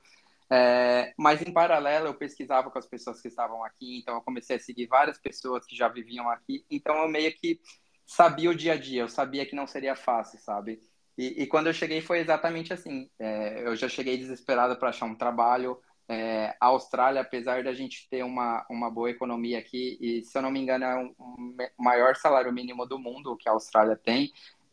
É, 0.51 1.13
mas 1.19 1.43
em 1.43 1.53
paralelo 1.53 2.07
eu 2.07 2.15
pesquisava 2.15 2.71
com 2.71 2.79
as 2.79 2.87
pessoas 2.87 3.21
que 3.21 3.29
estavam 3.29 3.63
aqui, 3.65 3.99
então 3.99 4.15
eu 4.15 4.23
comecei 4.23 4.57
a 4.57 4.61
seguir 4.61 4.87
várias 4.87 5.19
pessoas 5.19 5.67
que 5.67 5.77
já 5.77 5.89
viviam 5.89 6.29
aqui, 6.31 6.65
então 6.71 6.97
eu 7.03 7.09
meio 7.09 7.31
que 7.37 7.61
sabia 8.07 8.49
o 8.49 8.55
dia 8.55 8.73
a 8.73 8.77
dia, 8.77 9.03
eu 9.03 9.09
sabia 9.09 9.45
que 9.45 9.55
não 9.55 9.67
seria 9.67 9.95
fácil, 9.95 10.39
sabe? 10.41 10.81
E, 11.19 11.43
e 11.43 11.47
quando 11.47 11.67
eu 11.67 11.75
cheguei 11.75 12.01
foi 12.01 12.21
exatamente 12.21 12.73
assim. 12.73 13.11
É, 13.19 13.67
eu 13.67 13.75
já 13.77 13.89
cheguei 13.89 14.17
desesperado 14.17 14.77
para 14.79 14.91
achar 14.91 15.05
um 15.05 15.17
trabalho, 15.17 15.79
É, 16.09 16.57
a 16.59 16.67
Austrália, 16.67 17.21
apesar 17.21 17.63
da 17.63 17.75
gente 17.75 18.09
ter 18.09 18.23
uma, 18.23 18.65
uma 18.71 18.91
boa 18.91 19.11
economia 19.11 19.59
aqui, 19.59 19.99
e 20.01 20.25
se 20.25 20.37
eu 20.37 20.43
não 20.43 20.51
me 20.51 20.59
engano 20.59 20.85
é 20.85 20.97
o 20.97 21.15
um, 21.19 21.57
um 21.79 21.85
maior 21.85 22.17
salário 22.17 22.53
mínimo 22.53 22.87
do 22.87 22.99
mundo 22.99 23.37
que 23.37 23.49
a 23.49 23.53
Austrália 23.53 23.95
tem, 23.95 24.33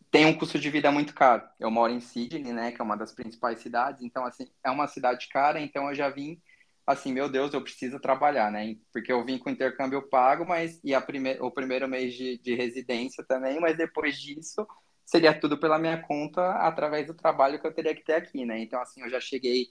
tem 0.10 0.25
um 0.25 0.34
custo 0.34 0.58
de 0.58 0.70
vida 0.70 0.89
muito 0.92 1.13
caro. 1.13 1.44
Eu 1.60 1.70
moro 1.70 1.92
em 1.92 2.00
Sydney, 2.00 2.54
né, 2.54 2.72
que 2.72 2.82
é 2.82 2.84
uma 2.84 2.96
das 2.96 3.13
principais 3.13 3.60
cidades, 3.60 4.01
então 4.01 4.25
assim, 4.25 4.48
é 4.63 4.72
uma 4.72 4.88
cidade 4.88 5.27
cara, 5.27 5.60
então 5.60 5.89
eu 5.89 5.96
já 5.96 6.10
vim 6.10 6.42
assim, 6.86 7.12
meu 7.12 7.27
Deus, 7.27 7.54
eu 7.54 7.62
preciso 7.62 8.00
trabalhar, 8.00 8.51
né? 8.51 8.77
Porque 8.94 9.12
eu 9.12 9.25
vim 9.25 9.38
com 9.38 9.50
intercâmbio 9.50 10.08
pago, 10.08 10.46
mas 10.46 10.80
e 10.84 10.94
a 10.94 11.01
prime 11.01 11.38
o 11.39 11.50
primeiro 11.51 11.88
mês 11.88 12.13
de, 12.13 12.38
de 12.38 12.54
residência 12.56 13.24
também, 13.27 13.60
mas 13.60 13.75
depois 13.77 14.18
disso 14.18 14.68
seria 15.06 15.38
tudo 15.38 15.58
pela 15.60 15.80
minha 15.80 16.01
conta 16.01 16.51
através 16.60 17.08
do 17.08 17.13
trabalho 17.13 17.60
que 17.60 17.65
eu 17.68 17.74
teria 17.74 17.96
que 17.96 18.04
ter 18.04 18.13
aqui, 18.13 18.46
né? 18.46 18.60
Então 18.60 18.80
assim, 18.82 19.01
eu 19.01 19.10
já 19.10 19.20
cheguei 19.20 19.68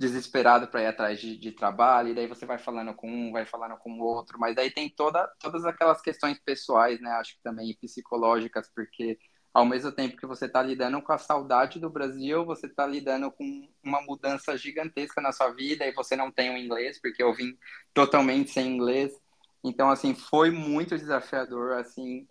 desesperado 0.00 0.66
para 0.66 0.82
ir 0.82 0.86
atrás 0.86 1.20
de, 1.20 1.36
de, 1.36 1.52
trabalho, 1.52 2.08
e 2.08 2.14
daí 2.14 2.26
você 2.26 2.46
vai 2.46 2.56
falando 2.56 2.94
com 2.94 3.06
um, 3.06 3.30
vai 3.30 3.44
falando 3.44 3.76
com 3.76 3.92
o 3.92 4.02
outro, 4.02 4.38
mas 4.40 4.56
daí 4.56 4.70
tem 4.70 4.88
toda, 4.88 5.30
todas 5.38 5.66
aquelas 5.66 6.00
questões 6.00 6.38
pessoais, 6.38 6.98
né? 7.02 7.10
Acho 7.10 7.34
que 7.36 7.42
também 7.42 7.76
psicológicas, 7.78 8.66
porque 8.74 9.18
ao 9.52 9.66
mesmo 9.66 9.92
tempo 9.92 10.16
que 10.16 10.26
você 10.26 10.46
está 10.46 10.62
lidando 10.62 11.02
com 11.02 11.12
a 11.12 11.18
saudade 11.18 11.78
do 11.78 11.90
Brasil, 11.90 12.46
você 12.46 12.66
está 12.66 12.86
lidando 12.86 13.30
com 13.30 13.68
uma 13.84 14.00
mudança 14.00 14.56
gigantesca 14.56 15.20
na 15.20 15.32
sua 15.32 15.50
vida 15.50 15.84
e 15.86 15.92
você 15.92 16.16
não 16.16 16.32
tem 16.32 16.48
o 16.48 16.56
inglês, 16.56 16.98
porque 16.98 17.22
eu 17.22 17.34
vim 17.34 17.54
totalmente 17.92 18.52
sem 18.52 18.68
inglês. 18.74 19.12
Então, 19.62 19.90
assim, 19.90 20.14
foi 20.14 20.50
muito 20.50 20.96
desafiador, 20.96 21.72
assim, 21.74 22.26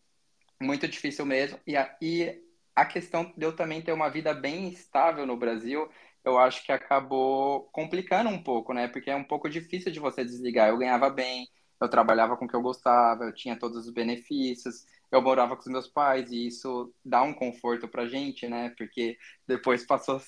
muito 0.59 0.87
difícil 0.87 1.23
mesmo. 1.23 1.59
E 1.67 1.75
e 2.01 2.41
a 2.75 2.85
questão 2.85 3.31
de 3.37 3.45
eu 3.45 3.55
também 3.55 3.81
ter 3.81 3.91
uma 3.91 4.09
vida 4.09 4.33
bem 4.33 4.69
estável 4.69 5.25
no 5.25 5.37
Brasil, 5.37 5.87
eu 6.31 6.39
acho 6.39 6.63
que 6.65 6.71
acabou 6.71 7.63
complicando 7.71 8.29
um 8.29 8.41
pouco, 8.41 8.73
né? 8.73 8.87
Porque 8.87 9.09
é 9.09 9.15
um 9.15 9.23
pouco 9.23 9.49
difícil 9.49 9.91
de 9.91 9.99
você 9.99 10.23
desligar. 10.23 10.69
Eu 10.69 10.77
ganhava 10.77 11.09
bem, 11.09 11.47
eu 11.81 11.89
trabalhava 11.89 12.37
com 12.37 12.45
o 12.45 12.47
que 12.47 12.55
eu 12.55 12.61
gostava, 12.61 13.23
eu 13.25 13.33
tinha 13.33 13.57
todos 13.59 13.85
os 13.87 13.93
benefícios, 13.93 14.85
eu 15.11 15.21
morava 15.21 15.55
com 15.55 15.61
os 15.61 15.67
meus 15.67 15.87
pais 15.87 16.31
e 16.31 16.47
isso 16.47 16.93
dá 17.03 17.21
um 17.23 17.33
conforto 17.33 17.87
pra 17.87 18.07
gente, 18.07 18.47
né? 18.47 18.69
Porque 18.77 19.17
depois 19.47 19.85
passou 19.85 20.19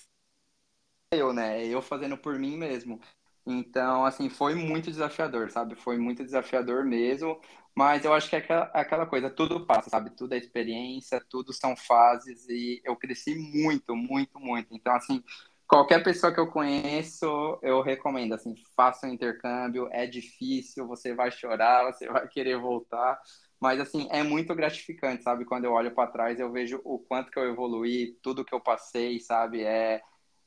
eu, 1.11 1.33
né? 1.33 1.65
Eu 1.65 1.81
fazendo 1.81 2.17
por 2.17 2.37
mim 2.39 2.57
mesmo. 2.57 2.99
Então, 3.45 4.05
assim, 4.05 4.29
foi 4.29 4.55
muito 4.55 4.89
desafiador, 4.91 5.49
sabe? 5.51 5.75
Foi 5.75 5.97
muito 5.97 6.23
desafiador 6.23 6.85
mesmo, 6.85 7.39
mas 7.75 8.05
eu 8.05 8.13
acho 8.13 8.29
que 8.29 8.35
é 8.35 8.39
aquela, 8.39 8.63
aquela 8.73 9.05
coisa, 9.05 9.29
tudo 9.29 9.65
passa, 9.65 9.89
sabe? 9.89 10.11
Tudo 10.15 10.33
é 10.33 10.37
experiência, 10.37 11.19
tudo 11.29 11.51
são 11.51 11.75
fases 11.75 12.47
e 12.47 12.81
eu 12.85 12.95
cresci 12.95 13.35
muito, 13.35 13.95
muito, 13.95 14.39
muito. 14.39 14.73
Então, 14.75 14.93
assim, 14.95 15.23
qualquer 15.71 16.03
pessoa 16.03 16.33
que 16.33 16.39
eu 16.39 16.47
conheço, 16.51 17.25
eu 17.61 17.81
recomendo, 17.81 18.33
assim, 18.33 18.53
faça 18.75 19.07
um 19.07 19.13
intercâmbio, 19.13 19.87
é 19.93 20.05
difícil, 20.05 20.85
você 20.85 21.15
vai 21.15 21.31
chorar, 21.31 21.85
você 21.85 22.09
vai 22.09 22.27
querer 22.27 22.59
voltar, 22.59 23.17
mas, 23.57 23.79
assim, 23.79 24.05
é 24.11 24.21
muito 24.21 24.53
gratificante, 24.53 25.23
sabe? 25.23 25.45
Quando 25.45 25.63
eu 25.63 25.71
olho 25.71 25.95
para 25.95 26.11
trás, 26.11 26.37
eu 26.41 26.51
vejo 26.51 26.81
o 26.83 26.99
quanto 26.99 27.31
que 27.31 27.39
eu 27.39 27.45
evoluí, 27.45 28.17
tudo 28.21 28.43
que 28.43 28.53
eu 28.53 28.59
passei, 28.59 29.21
sabe? 29.21 29.63
É, 29.63 30.01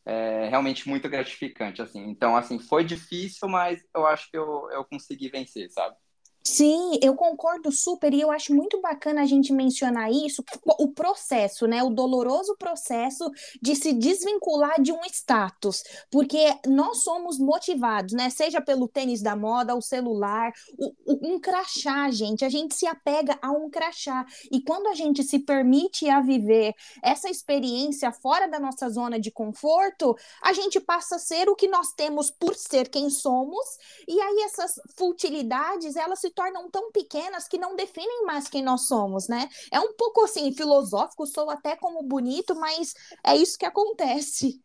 é 0.05 0.49
realmente 0.51 0.87
muito 0.87 1.09
gratificante, 1.09 1.81
assim. 1.81 2.03
Então, 2.11 2.37
assim, 2.37 2.59
foi 2.59 2.85
difícil, 2.85 3.49
mas 3.49 3.83
eu 3.97 4.07
acho 4.07 4.31
que 4.31 4.37
eu, 4.37 4.69
eu 4.73 4.85
consegui 4.85 5.31
vencer, 5.31 5.71
sabe? 5.71 5.97
Sim, 6.47 6.99
eu 7.03 7.15
concordo 7.15 7.73
super 7.73 8.13
e 8.13 8.21
eu 8.21 8.31
acho 8.31 8.55
muito 8.55 8.79
bacana 8.79 9.23
a 9.23 9.27
gente 9.27 9.51
mencionar 9.51 10.13
isso, 10.13 10.45
o 10.79 10.93
processo, 10.93 11.67
né? 11.67 11.83
O 11.83 11.89
doloroso 11.89 12.55
processo 12.59 13.31
de 13.63 13.75
se 13.75 13.95
desvincular 13.95 14.79
de 14.81 14.93
um 14.93 15.01
status, 15.07 15.83
porque 16.11 16.55
nós 16.67 16.99
somos 16.99 17.39
motivados, 17.39 18.13
né? 18.13 18.29
Seja 18.29 18.61
pelo 18.61 18.87
tênis 18.87 19.23
da 19.23 19.35
moda, 19.35 19.75
o 19.75 19.81
celular, 19.81 20.53
o, 20.79 20.93
o, 21.07 21.35
um 21.35 21.41
crachá, 21.41 22.11
gente. 22.11 22.45
A 22.45 22.51
gente 22.51 22.75
se 22.75 22.87
apega 22.87 23.39
a 23.41 23.51
um 23.51 23.71
crachá. 23.71 24.27
E 24.53 24.61
quando 24.61 24.89
a 24.89 24.95
gente 24.95 25.23
se 25.23 25.39
permite 25.39 26.11
a 26.11 26.21
viver 26.21 26.75
essa 27.03 27.31
experiência 27.31 28.13
fora 28.13 28.47
da 28.47 28.61
nossa 28.61 28.91
zona 28.91 29.19
de 29.19 29.31
conforto, 29.31 30.15
a 30.43 30.53
gente 30.53 30.79
passa 30.79 31.17
a 31.17 31.19
ser 31.19 31.49
o 31.49 31.57
que 31.57 31.69
nós 31.69 31.93
temos 31.95 32.31
por 32.31 32.55
ser 32.55 32.91
quem 32.91 33.09
somos, 33.09 33.65
e 34.07 34.21
aí 34.21 34.43
essas 34.43 34.75
futilidades, 34.95 35.97
elas 35.97 36.21
se 36.21 36.34
tornam 36.35 36.71
tão 36.71 36.91
pequenas 36.91 37.49
que 37.49 37.59
não 37.59 37.77
definem 37.77 38.25
mais 38.25 38.49
quem 38.49 38.63
nós 38.63 38.87
somos, 38.87 39.29
né? 39.29 39.49
É 39.73 39.81
um 39.81 39.95
pouco 39.95 40.25
assim, 40.25 40.53
filosófico, 40.53 41.27
sou 41.27 41.51
até 41.51 41.77
como 41.77 42.03
bonito, 42.03 42.55
mas 42.55 42.95
é 43.25 43.37
isso 43.37 43.59
que 43.59 43.67
acontece. 43.67 44.63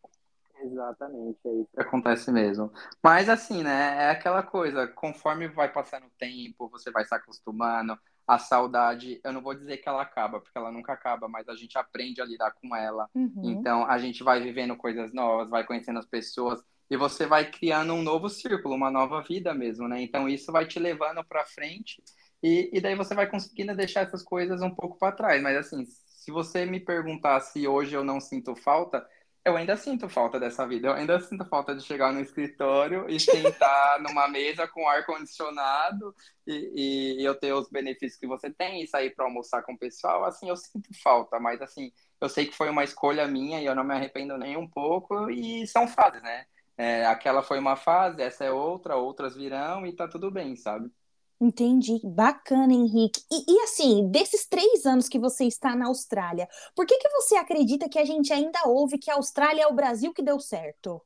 Exatamente, 0.62 1.38
é 1.46 1.52
isso 1.54 1.68
que 1.72 1.80
acontece 1.80 2.30
mesmo. 2.30 2.70
Mas 3.02 3.28
assim, 3.28 3.62
né? 3.62 4.04
É 4.04 4.10
aquela 4.10 4.42
coisa, 4.42 4.86
conforme 4.86 5.48
vai 5.48 5.72
passando 5.72 6.06
o 6.06 6.12
tempo, 6.18 6.68
você 6.68 6.90
vai 6.90 7.04
se 7.04 7.14
acostumando, 7.14 7.98
a 8.26 8.38
saudade, 8.38 9.20
eu 9.24 9.32
não 9.32 9.42
vou 9.42 9.54
dizer 9.54 9.78
que 9.78 9.88
ela 9.88 10.02
acaba, 10.02 10.40
porque 10.40 10.56
ela 10.56 10.70
nunca 10.70 10.92
acaba, 10.92 11.26
mas 11.26 11.48
a 11.48 11.56
gente 11.56 11.76
aprende 11.76 12.20
a 12.20 12.24
lidar 12.24 12.52
com 12.52 12.76
ela. 12.76 13.08
Uhum. 13.12 13.42
Então 13.42 13.84
a 13.84 13.98
gente 13.98 14.22
vai 14.22 14.40
vivendo 14.40 14.76
coisas 14.76 15.12
novas, 15.12 15.48
vai 15.48 15.64
conhecendo 15.64 15.98
as 15.98 16.06
pessoas 16.06 16.62
e 16.90 16.96
você 16.96 17.26
vai 17.26 17.50
criando 17.50 17.94
um 17.94 18.02
novo 18.02 18.28
círculo, 18.28 18.74
uma 18.74 18.90
nova 18.90 19.22
vida 19.22 19.54
mesmo, 19.54 19.86
né? 19.86 20.02
Então 20.02 20.28
isso 20.28 20.50
vai 20.50 20.66
te 20.66 20.78
levando 20.78 21.24
para 21.24 21.46
frente 21.46 22.02
e, 22.42 22.70
e 22.72 22.80
daí 22.80 22.96
você 22.96 23.14
vai 23.14 23.28
conseguindo 23.28 23.74
deixar 23.76 24.02
essas 24.02 24.22
coisas 24.22 24.60
um 24.62 24.74
pouco 24.74 24.98
para 24.98 25.14
trás. 25.14 25.40
Mas 25.42 25.56
assim, 25.56 25.84
se 25.86 26.30
você 26.30 26.66
me 26.66 26.80
perguntar 26.80 27.40
se 27.40 27.66
hoje 27.68 27.94
eu 27.94 28.02
não 28.02 28.20
sinto 28.20 28.56
falta, 28.56 29.06
eu 29.44 29.56
ainda 29.56 29.76
sinto 29.76 30.08
falta 30.08 30.38
dessa 30.38 30.66
vida. 30.66 30.88
Eu 30.88 30.94
ainda 30.94 31.18
sinto 31.20 31.44
falta 31.46 31.74
de 31.74 31.82
chegar 31.82 32.12
no 32.12 32.20
escritório 32.20 33.06
e 33.08 33.18
sentar 33.18 34.00
numa 34.02 34.28
mesa 34.28 34.66
com 34.68 34.86
ar 34.88 35.06
condicionado 35.06 36.14
e, 36.46 37.20
e, 37.20 37.24
eu 37.24 37.34
ter 37.34 37.52
os 37.52 37.70
benefícios 37.70 38.18
que 38.18 38.26
você 38.26 38.50
tem 38.50 38.82
e 38.82 38.86
sair 38.86 39.14
para 39.14 39.24
almoçar 39.24 39.62
com 39.62 39.72
o 39.72 39.78
pessoal. 39.78 40.24
Assim, 40.24 40.48
eu 40.48 40.56
sinto 40.56 40.90
falta, 41.02 41.38
mas 41.40 41.62
assim, 41.62 41.92
eu 42.20 42.28
sei 42.28 42.46
que 42.46 42.56
foi 42.56 42.68
uma 42.68 42.84
escolha 42.84 43.26
minha 43.26 43.60
e 43.60 43.66
eu 43.66 43.74
não 43.74 43.84
me 43.84 43.94
arrependo 43.94 44.36
nem 44.36 44.56
um 44.56 44.68
pouco 44.68 45.30
e 45.30 45.66
são 45.66 45.88
fases, 45.88 46.22
né? 46.22 46.44
É, 46.80 47.04
aquela 47.04 47.42
foi 47.42 47.58
uma 47.58 47.76
fase, 47.76 48.22
essa 48.22 48.42
é 48.42 48.50
outra, 48.50 48.96
outras 48.96 49.36
virão 49.36 49.86
e 49.86 49.92
tá 49.92 50.08
tudo 50.08 50.30
bem, 50.30 50.56
sabe? 50.56 50.90
Entendi, 51.38 52.00
bacana, 52.02 52.72
Henrique. 52.72 53.22
E, 53.30 53.52
e, 53.52 53.60
assim, 53.60 54.10
desses 54.10 54.46
três 54.46 54.86
anos 54.86 55.06
que 55.06 55.18
você 55.18 55.44
está 55.44 55.76
na 55.76 55.88
Austrália, 55.88 56.48
por 56.74 56.86
que, 56.86 56.96
que 56.96 57.08
você 57.10 57.36
acredita 57.36 57.86
que 57.86 57.98
a 57.98 58.04
gente 58.06 58.32
ainda 58.32 58.60
ouve 58.64 58.96
que 58.96 59.10
a 59.10 59.16
Austrália 59.16 59.64
é 59.64 59.66
o 59.66 59.74
Brasil 59.74 60.14
que 60.14 60.22
deu 60.22 60.40
certo? 60.40 61.02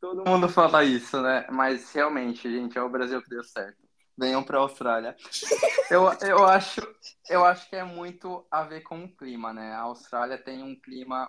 Todo 0.00 0.24
mundo 0.24 0.48
fala 0.48 0.84
isso, 0.84 1.20
né? 1.20 1.44
Mas 1.50 1.90
realmente, 1.90 2.48
gente, 2.48 2.78
é 2.78 2.82
o 2.82 2.88
Brasil 2.88 3.20
que 3.20 3.30
deu 3.30 3.42
certo. 3.42 3.78
Venham 4.16 4.44
para 4.44 4.58
a 4.58 4.60
Austrália. 4.60 5.16
eu, 5.90 6.04
eu, 6.22 6.44
acho, 6.44 6.80
eu 7.28 7.44
acho 7.44 7.68
que 7.68 7.74
é 7.74 7.82
muito 7.82 8.46
a 8.52 8.62
ver 8.62 8.82
com 8.82 9.02
o 9.02 9.16
clima, 9.16 9.52
né? 9.52 9.72
A 9.72 9.80
Austrália 9.80 10.38
tem 10.38 10.62
um 10.62 10.78
clima 10.78 11.28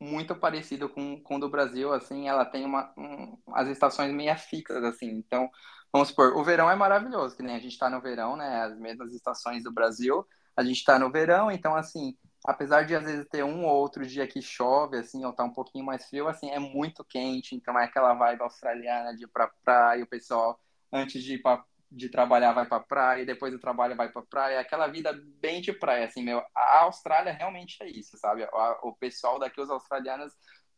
muito 0.00 0.34
parecido 0.34 0.88
com, 0.88 1.20
com 1.20 1.36
o 1.36 1.40
do 1.40 1.48
Brasil, 1.48 1.92
assim, 1.92 2.26
ela 2.28 2.44
tem 2.44 2.64
uma, 2.64 2.92
um, 2.96 3.36
as 3.52 3.68
estações 3.68 4.12
meio 4.12 4.34
fixas, 4.36 4.82
assim, 4.82 5.10
então, 5.10 5.50
vamos 5.92 6.08
supor, 6.08 6.36
o 6.36 6.42
verão 6.42 6.70
é 6.70 6.74
maravilhoso, 6.74 7.36
que 7.36 7.42
nem 7.42 7.54
a 7.54 7.60
gente 7.60 7.72
está 7.72 7.90
no 7.90 8.00
verão, 8.00 8.36
né, 8.36 8.62
as 8.62 8.78
mesmas 8.78 9.12
estações 9.12 9.62
do 9.62 9.70
Brasil, 9.72 10.26
a 10.56 10.64
gente 10.64 10.78
está 10.78 10.98
no 10.98 11.10
verão, 11.10 11.50
então, 11.50 11.76
assim, 11.76 12.16
apesar 12.44 12.84
de 12.84 12.94
às 12.94 13.04
vezes 13.04 13.26
ter 13.28 13.44
um 13.44 13.66
ou 13.66 13.76
outro 13.76 14.06
dia 14.06 14.26
que 14.26 14.40
chove, 14.40 14.96
assim, 14.96 15.24
ou 15.24 15.32
tá 15.32 15.44
um 15.44 15.52
pouquinho 15.52 15.84
mais 15.84 16.06
frio, 16.08 16.28
assim, 16.28 16.50
é 16.50 16.58
muito 16.58 17.04
quente, 17.04 17.54
então 17.54 17.78
é 17.78 17.84
aquela 17.84 18.14
vibe 18.14 18.42
australiana 18.42 19.14
de 19.14 19.24
ir 19.24 19.28
pra 19.28 19.50
praia, 19.62 20.02
o 20.02 20.06
pessoal, 20.06 20.58
antes 20.92 21.22
de 21.22 21.34
ir 21.34 21.42
pra 21.42 21.62
de 21.90 22.08
trabalhar 22.08 22.52
vai 22.52 22.66
para 22.66 22.80
praia, 22.80 23.26
depois 23.26 23.52
do 23.52 23.58
trabalho 23.58 23.96
vai 23.96 24.08
para 24.10 24.22
praia, 24.22 24.60
aquela 24.60 24.86
vida 24.86 25.12
bem 25.40 25.60
de 25.60 25.72
praia, 25.72 26.06
assim, 26.06 26.22
meu. 26.22 26.42
A 26.54 26.80
Austrália 26.82 27.32
realmente 27.32 27.76
é 27.82 27.88
isso, 27.88 28.16
sabe? 28.18 28.46
O 28.82 28.94
pessoal 28.94 29.38
daqui, 29.38 29.60
os 29.60 29.70
australianos, 29.70 30.32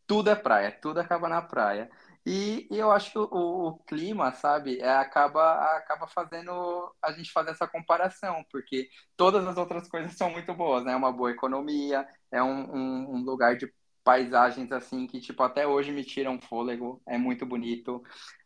tudo 0.07 0.31
é 0.31 0.35
praia, 0.35 0.73
tudo 0.81 1.00
acaba 1.00 1.28
na 1.28 1.42
praia. 1.42 1.90
E, 2.25 2.69
e 2.71 2.78
eu 2.78 2.90
acho 2.92 3.12
que 3.12 3.19
o, 3.19 3.28
o, 3.33 3.78
clima, 3.85 4.33
sabe, 4.33 4.78
é, 4.81 4.88
acaba, 4.90 5.54
acaba 5.76 6.07
fazendo 6.07 6.95
a 7.02 7.12
gente 7.12 7.33
fazer 7.33 7.50
essa 7.50 7.66
comparação, 7.66 8.45
porque 8.50 8.88
todas 9.16 9.47
as 9.47 9.57
outras 9.57 9.88
coisas 9.88 10.16
são 10.16 10.31
muito 10.31 10.54
boas, 10.54 10.85
né? 10.85 10.92
É 10.92 10.97
uma 10.97 11.12
boa 11.12 11.31
economia, 11.33 12.07
é 12.31 12.42
um, 12.42 12.75
um, 12.75 13.16
um 13.16 13.25
lugar 13.25 13.57
de 13.57 13.73
paisagens 14.04 14.73
assim 14.73 15.07
que 15.07 15.21
tipo 15.21 15.42
até 15.42 15.66
hoje 15.66 15.92
me 15.92 16.04
tiram 16.04 16.40
fôlego, 16.40 17.02
é 17.07 17.19
muito 17.19 17.45
bonito. 17.47 18.02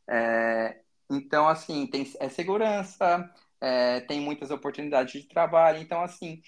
É, 0.08 0.80
então, 1.10 1.48
assim, 1.48 1.86
tem 1.86 2.10
é 2.20 2.28
segurança, 2.28 3.32
é, 3.60 4.00
tem 4.00 4.20
muitas 4.20 4.50
oportunidades 4.50 5.22
de 5.22 5.28
trabalho. 5.28 5.78
Então, 5.80 6.02
assim, 6.02 6.42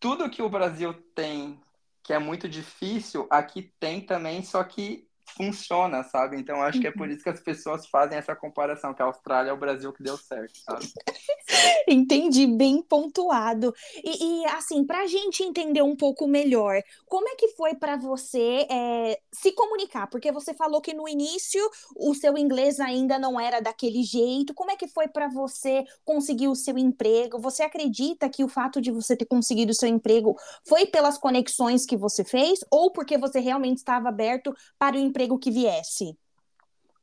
tudo 0.00 0.30
que 0.30 0.42
o 0.42 0.48
Brasil 0.48 0.94
tem 1.14 1.60
que 2.02 2.12
é 2.12 2.18
muito 2.18 2.48
difícil, 2.48 3.26
aqui 3.30 3.72
tem 3.80 4.00
também, 4.04 4.42
só 4.42 4.62
que 4.62 5.08
funciona, 5.36 6.02
sabe? 6.02 6.38
Então 6.38 6.62
acho 6.62 6.80
que 6.80 6.86
é 6.86 6.90
por 6.90 7.06
uhum. 7.08 7.14
isso 7.14 7.22
que 7.22 7.30
as 7.30 7.40
pessoas 7.40 7.86
fazem 7.86 8.18
essa 8.18 8.36
comparação, 8.36 8.94
que 8.94 9.02
a 9.02 9.06
Austrália 9.06 9.50
é 9.50 9.52
o 9.52 9.58
Brasil 9.58 9.92
que 9.92 10.02
deu 10.02 10.16
certo, 10.16 10.58
sabe? 10.58 10.86
Entendi, 11.88 12.46
bem 12.46 12.82
pontuado. 12.82 13.74
E, 14.02 14.42
e 14.42 14.46
assim, 14.46 14.84
para 14.84 15.00
a 15.00 15.06
gente 15.06 15.42
entender 15.42 15.82
um 15.82 15.96
pouco 15.96 16.26
melhor, 16.26 16.80
como 17.06 17.28
é 17.28 17.34
que 17.36 17.48
foi 17.48 17.74
para 17.74 17.96
você 17.96 18.66
é, 18.70 19.18
se 19.32 19.52
comunicar? 19.52 20.08
Porque 20.08 20.30
você 20.30 20.54
falou 20.54 20.80
que 20.80 20.94
no 20.94 21.08
início 21.08 21.60
o 21.96 22.14
seu 22.14 22.36
inglês 22.38 22.80
ainda 22.80 23.18
não 23.18 23.38
era 23.38 23.60
daquele 23.60 24.02
jeito. 24.02 24.54
Como 24.54 24.70
é 24.70 24.76
que 24.76 24.88
foi 24.88 25.08
para 25.08 25.28
você 25.28 25.84
conseguir 26.04 26.48
o 26.48 26.54
seu 26.54 26.78
emprego? 26.78 27.38
Você 27.40 27.62
acredita 27.62 28.28
que 28.28 28.44
o 28.44 28.48
fato 28.48 28.80
de 28.80 28.90
você 28.90 29.16
ter 29.16 29.26
conseguido 29.26 29.72
o 29.72 29.74
seu 29.74 29.88
emprego 29.88 30.36
foi 30.66 30.86
pelas 30.86 31.18
conexões 31.18 31.84
que 31.84 31.96
você 31.96 32.24
fez 32.24 32.60
ou 32.70 32.90
porque 32.90 33.18
você 33.18 33.40
realmente 33.40 33.78
estava 33.78 34.08
aberto 34.08 34.54
para 34.78 34.96
o 34.96 34.98
emprego 35.14 35.38
que 35.38 35.50
viesse? 35.50 36.18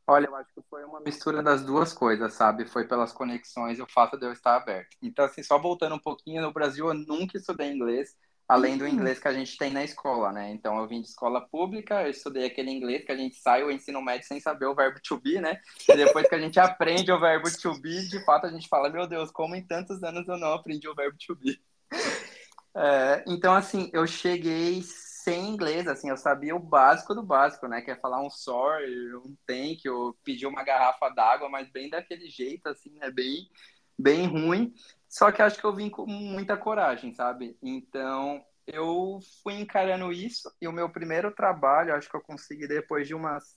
Olha, 0.05 0.25
eu 0.25 0.35
acho 0.35 0.53
que 0.53 0.61
foi 0.69 0.83
uma 0.83 0.99
mistura 0.99 1.41
das 1.41 1.63
duas 1.63 1.93
coisas, 1.93 2.33
sabe? 2.33 2.65
Foi 2.65 2.85
pelas 2.85 3.13
conexões 3.13 3.79
e 3.79 3.81
o 3.81 3.87
fato 3.87 4.17
de 4.17 4.25
eu 4.25 4.33
estar 4.33 4.57
aberto. 4.57 4.97
Então, 5.01 5.23
assim, 5.23 5.41
só 5.41 5.57
voltando 5.57 5.95
um 5.95 5.99
pouquinho, 5.99 6.41
no 6.41 6.51
Brasil 6.51 6.87
eu 6.87 6.93
nunca 6.93 7.37
estudei 7.37 7.71
inglês, 7.71 8.17
além 8.45 8.77
do 8.77 8.83
uhum. 8.83 8.89
inglês 8.89 9.19
que 9.19 9.27
a 9.29 9.33
gente 9.33 9.57
tem 9.57 9.71
na 9.71 9.85
escola, 9.85 10.33
né? 10.33 10.51
Então, 10.51 10.77
eu 10.77 10.87
vim 10.87 11.01
de 11.01 11.07
escola 11.07 11.39
pública, 11.39 12.01
eu 12.01 12.09
estudei 12.09 12.45
aquele 12.45 12.71
inglês 12.71 13.05
que 13.05 13.11
a 13.13 13.15
gente 13.15 13.37
sai 13.37 13.63
o 13.63 13.71
ensino 13.71 14.01
médio 14.01 14.27
sem 14.27 14.41
saber 14.41 14.65
o 14.65 14.75
verbo 14.75 14.99
to 15.01 15.17
be, 15.17 15.39
né? 15.39 15.61
E 15.87 15.95
depois 15.95 16.27
que 16.27 16.35
a 16.35 16.39
gente 16.39 16.59
aprende 16.59 17.09
o 17.09 17.19
verbo 17.19 17.47
to 17.61 17.79
be, 17.79 18.05
de 18.09 18.21
fato 18.25 18.47
a 18.47 18.51
gente 18.51 18.67
fala, 18.67 18.89
meu 18.89 19.07
Deus, 19.07 19.31
como 19.31 19.55
em 19.55 19.65
tantos 19.65 20.03
anos 20.03 20.27
eu 20.27 20.35
não 20.35 20.51
aprendi 20.53 20.89
o 20.89 20.95
verbo 20.95 21.17
to 21.25 21.35
be. 21.35 21.57
É, 22.73 23.25
então, 23.27 23.53
assim, 23.53 23.89
eu 23.91 24.07
cheguei 24.07 24.81
sem 25.31 25.47
inglês, 25.47 25.87
assim, 25.87 26.09
eu 26.09 26.17
sabia 26.17 26.53
o 26.53 26.59
básico 26.59 27.15
do 27.15 27.23
básico, 27.23 27.65
né? 27.65 27.81
Que 27.81 27.91
é 27.91 27.95
falar 27.95 28.21
um 28.21 28.29
sorry, 28.29 29.15
um 29.15 29.33
thank 29.47 29.79
you, 29.85 30.13
pedir 30.25 30.45
uma 30.45 30.61
garrafa 30.61 31.07
d'água, 31.07 31.47
mas 31.47 31.71
bem 31.71 31.89
daquele 31.89 32.29
jeito, 32.29 32.67
assim, 32.67 32.91
né? 32.95 33.09
Bem, 33.09 33.49
bem 33.97 34.27
ruim. 34.27 34.73
Só 35.07 35.31
que 35.31 35.41
acho 35.41 35.57
que 35.57 35.63
eu 35.63 35.73
vim 35.73 35.89
com 35.89 36.05
muita 36.05 36.57
coragem, 36.57 37.13
sabe? 37.13 37.57
Então, 37.63 38.43
eu 38.67 39.19
fui 39.41 39.53
encarando 39.53 40.11
isso 40.11 40.51
e 40.61 40.67
o 40.67 40.73
meu 40.73 40.89
primeiro 40.89 41.33
trabalho, 41.33 41.95
acho 41.95 42.09
que 42.09 42.15
eu 42.17 42.21
consegui 42.21 42.67
depois 42.67 43.07
de 43.07 43.15
umas 43.15 43.55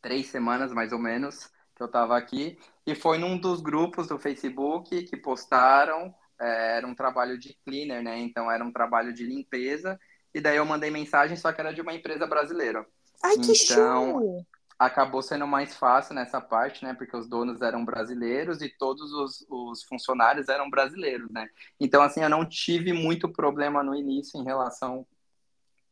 três 0.00 0.28
semanas, 0.28 0.72
mais 0.72 0.92
ou 0.92 0.98
menos, 0.98 1.46
que 1.76 1.82
eu 1.82 1.86
estava 1.86 2.16
aqui, 2.16 2.58
e 2.86 2.94
foi 2.94 3.18
num 3.18 3.36
dos 3.36 3.60
grupos 3.60 4.08
do 4.08 4.18
Facebook 4.18 5.02
que 5.04 5.16
postaram, 5.18 6.14
é, 6.40 6.78
era 6.78 6.86
um 6.86 6.94
trabalho 6.94 7.38
de 7.38 7.54
cleaner, 7.66 8.02
né? 8.02 8.18
Então, 8.18 8.50
era 8.50 8.64
um 8.64 8.72
trabalho 8.72 9.12
de 9.12 9.26
limpeza, 9.26 9.98
e 10.34 10.40
daí 10.40 10.56
eu 10.56 10.66
mandei 10.66 10.90
mensagem, 10.90 11.36
só 11.36 11.52
que 11.52 11.60
era 11.60 11.72
de 11.72 11.80
uma 11.80 11.94
empresa 11.94 12.26
brasileira. 12.26 12.84
Ai, 13.22 13.36
que 13.36 13.52
então, 13.52 14.20
show! 14.20 14.46
Acabou 14.76 15.22
sendo 15.22 15.46
mais 15.46 15.76
fácil 15.76 16.14
nessa 16.14 16.40
parte, 16.40 16.84
né? 16.84 16.92
Porque 16.92 17.16
os 17.16 17.28
donos 17.28 17.62
eram 17.62 17.84
brasileiros 17.84 18.60
e 18.60 18.68
todos 18.68 19.12
os, 19.12 19.46
os 19.48 19.84
funcionários 19.84 20.48
eram 20.48 20.68
brasileiros, 20.68 21.30
né? 21.30 21.48
Então, 21.78 22.02
assim, 22.02 22.22
eu 22.22 22.28
não 22.28 22.44
tive 22.44 22.92
muito 22.92 23.28
problema 23.28 23.84
no 23.84 23.94
início 23.94 24.38
em 24.38 24.44
relação 24.44 25.06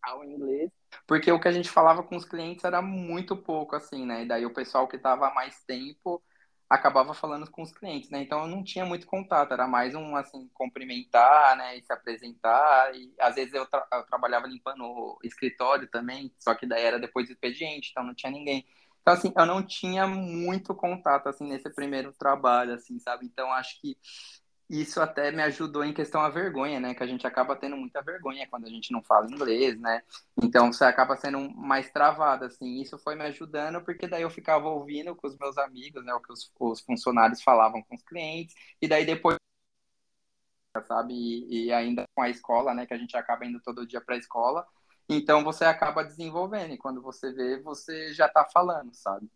ao 0.02 0.24
inglês, 0.24 0.68
porque 1.06 1.30
o 1.30 1.38
que 1.38 1.46
a 1.46 1.52
gente 1.52 1.70
falava 1.70 2.02
com 2.02 2.16
os 2.16 2.24
clientes 2.24 2.64
era 2.64 2.82
muito 2.82 3.36
pouco, 3.36 3.76
assim, 3.76 4.04
né? 4.04 4.24
E 4.24 4.28
daí 4.28 4.44
o 4.44 4.52
pessoal 4.52 4.88
que 4.88 4.96
estava 4.96 5.28
há 5.28 5.34
mais 5.34 5.62
tempo 5.64 6.20
acabava 6.72 7.12
falando 7.12 7.50
com 7.50 7.62
os 7.62 7.70
clientes, 7.70 8.08
né? 8.10 8.22
Então 8.22 8.40
eu 8.42 8.48
não 8.48 8.64
tinha 8.64 8.86
muito 8.86 9.06
contato, 9.06 9.52
era 9.52 9.68
mais 9.68 9.94
um 9.94 10.16
assim 10.16 10.48
cumprimentar, 10.54 11.54
né, 11.56 11.76
e 11.76 11.82
se 11.82 11.92
apresentar 11.92 12.94
e 12.94 13.12
às 13.20 13.34
vezes 13.34 13.52
eu, 13.52 13.66
tra 13.66 13.86
eu 13.92 14.04
trabalhava 14.04 14.46
limpando 14.46 14.82
o 14.82 15.18
escritório 15.22 15.86
também, 15.88 16.32
só 16.38 16.54
que 16.54 16.66
daí 16.66 16.82
era 16.82 16.98
depois 16.98 17.26
do 17.28 17.32
expediente, 17.32 17.90
então 17.90 18.02
não 18.02 18.14
tinha 18.14 18.32
ninguém. 18.32 18.66
Então 19.02 19.12
assim, 19.14 19.32
eu 19.36 19.46
não 19.46 19.62
tinha 19.66 20.06
muito 20.06 20.74
contato 20.74 21.28
assim 21.28 21.46
nesse 21.46 21.68
primeiro 21.74 22.12
trabalho 22.12 22.72
assim, 22.74 22.98
sabe? 22.98 23.26
Então 23.26 23.52
acho 23.52 23.78
que 23.80 23.98
isso 24.72 25.02
até 25.02 25.30
me 25.30 25.42
ajudou 25.42 25.84
em 25.84 25.92
questão 25.92 26.22
a 26.22 26.30
vergonha, 26.30 26.80
né? 26.80 26.94
Que 26.94 27.02
a 27.02 27.06
gente 27.06 27.26
acaba 27.26 27.54
tendo 27.54 27.76
muita 27.76 28.00
vergonha 28.00 28.46
quando 28.48 28.64
a 28.66 28.70
gente 28.70 28.90
não 28.90 29.02
fala 29.02 29.30
inglês, 29.30 29.78
né? 29.78 30.02
Então 30.42 30.72
você 30.72 30.84
acaba 30.84 31.14
sendo 31.14 31.38
mais 31.54 31.90
travado, 31.90 32.46
assim. 32.46 32.80
Isso 32.80 32.98
foi 32.98 33.14
me 33.14 33.22
ajudando, 33.24 33.84
porque 33.84 34.08
daí 34.08 34.22
eu 34.22 34.30
ficava 34.30 34.68
ouvindo 34.68 35.14
com 35.14 35.26
os 35.26 35.36
meus 35.36 35.58
amigos, 35.58 36.02
né? 36.04 36.14
O 36.14 36.20
que 36.20 36.32
os, 36.32 36.50
os 36.58 36.80
funcionários 36.80 37.42
falavam 37.42 37.82
com 37.82 37.94
os 37.94 38.02
clientes, 38.02 38.54
e 38.80 38.88
daí 38.88 39.04
depois 39.04 39.36
sabe? 40.86 41.12
E, 41.14 41.66
e, 41.66 41.72
ainda 41.72 42.04
com 42.14 42.22
a 42.22 42.30
escola, 42.30 42.74
né? 42.74 42.86
Que 42.86 42.94
a 42.94 42.98
gente 42.98 43.16
acaba 43.16 43.44
indo 43.44 43.60
todo 43.60 43.86
dia 43.86 44.00
para 44.00 44.14
a 44.14 44.18
escola. 44.18 44.66
Então 45.08 45.44
você 45.44 45.64
acaba 45.64 46.04
desenvolvendo, 46.04 46.72
e 46.72 46.78
quando 46.78 47.02
você 47.02 47.32
vê, 47.32 47.60
você 47.60 48.12
já 48.14 48.26
está 48.26 48.44
falando, 48.46 48.94
sabe? 48.94 49.28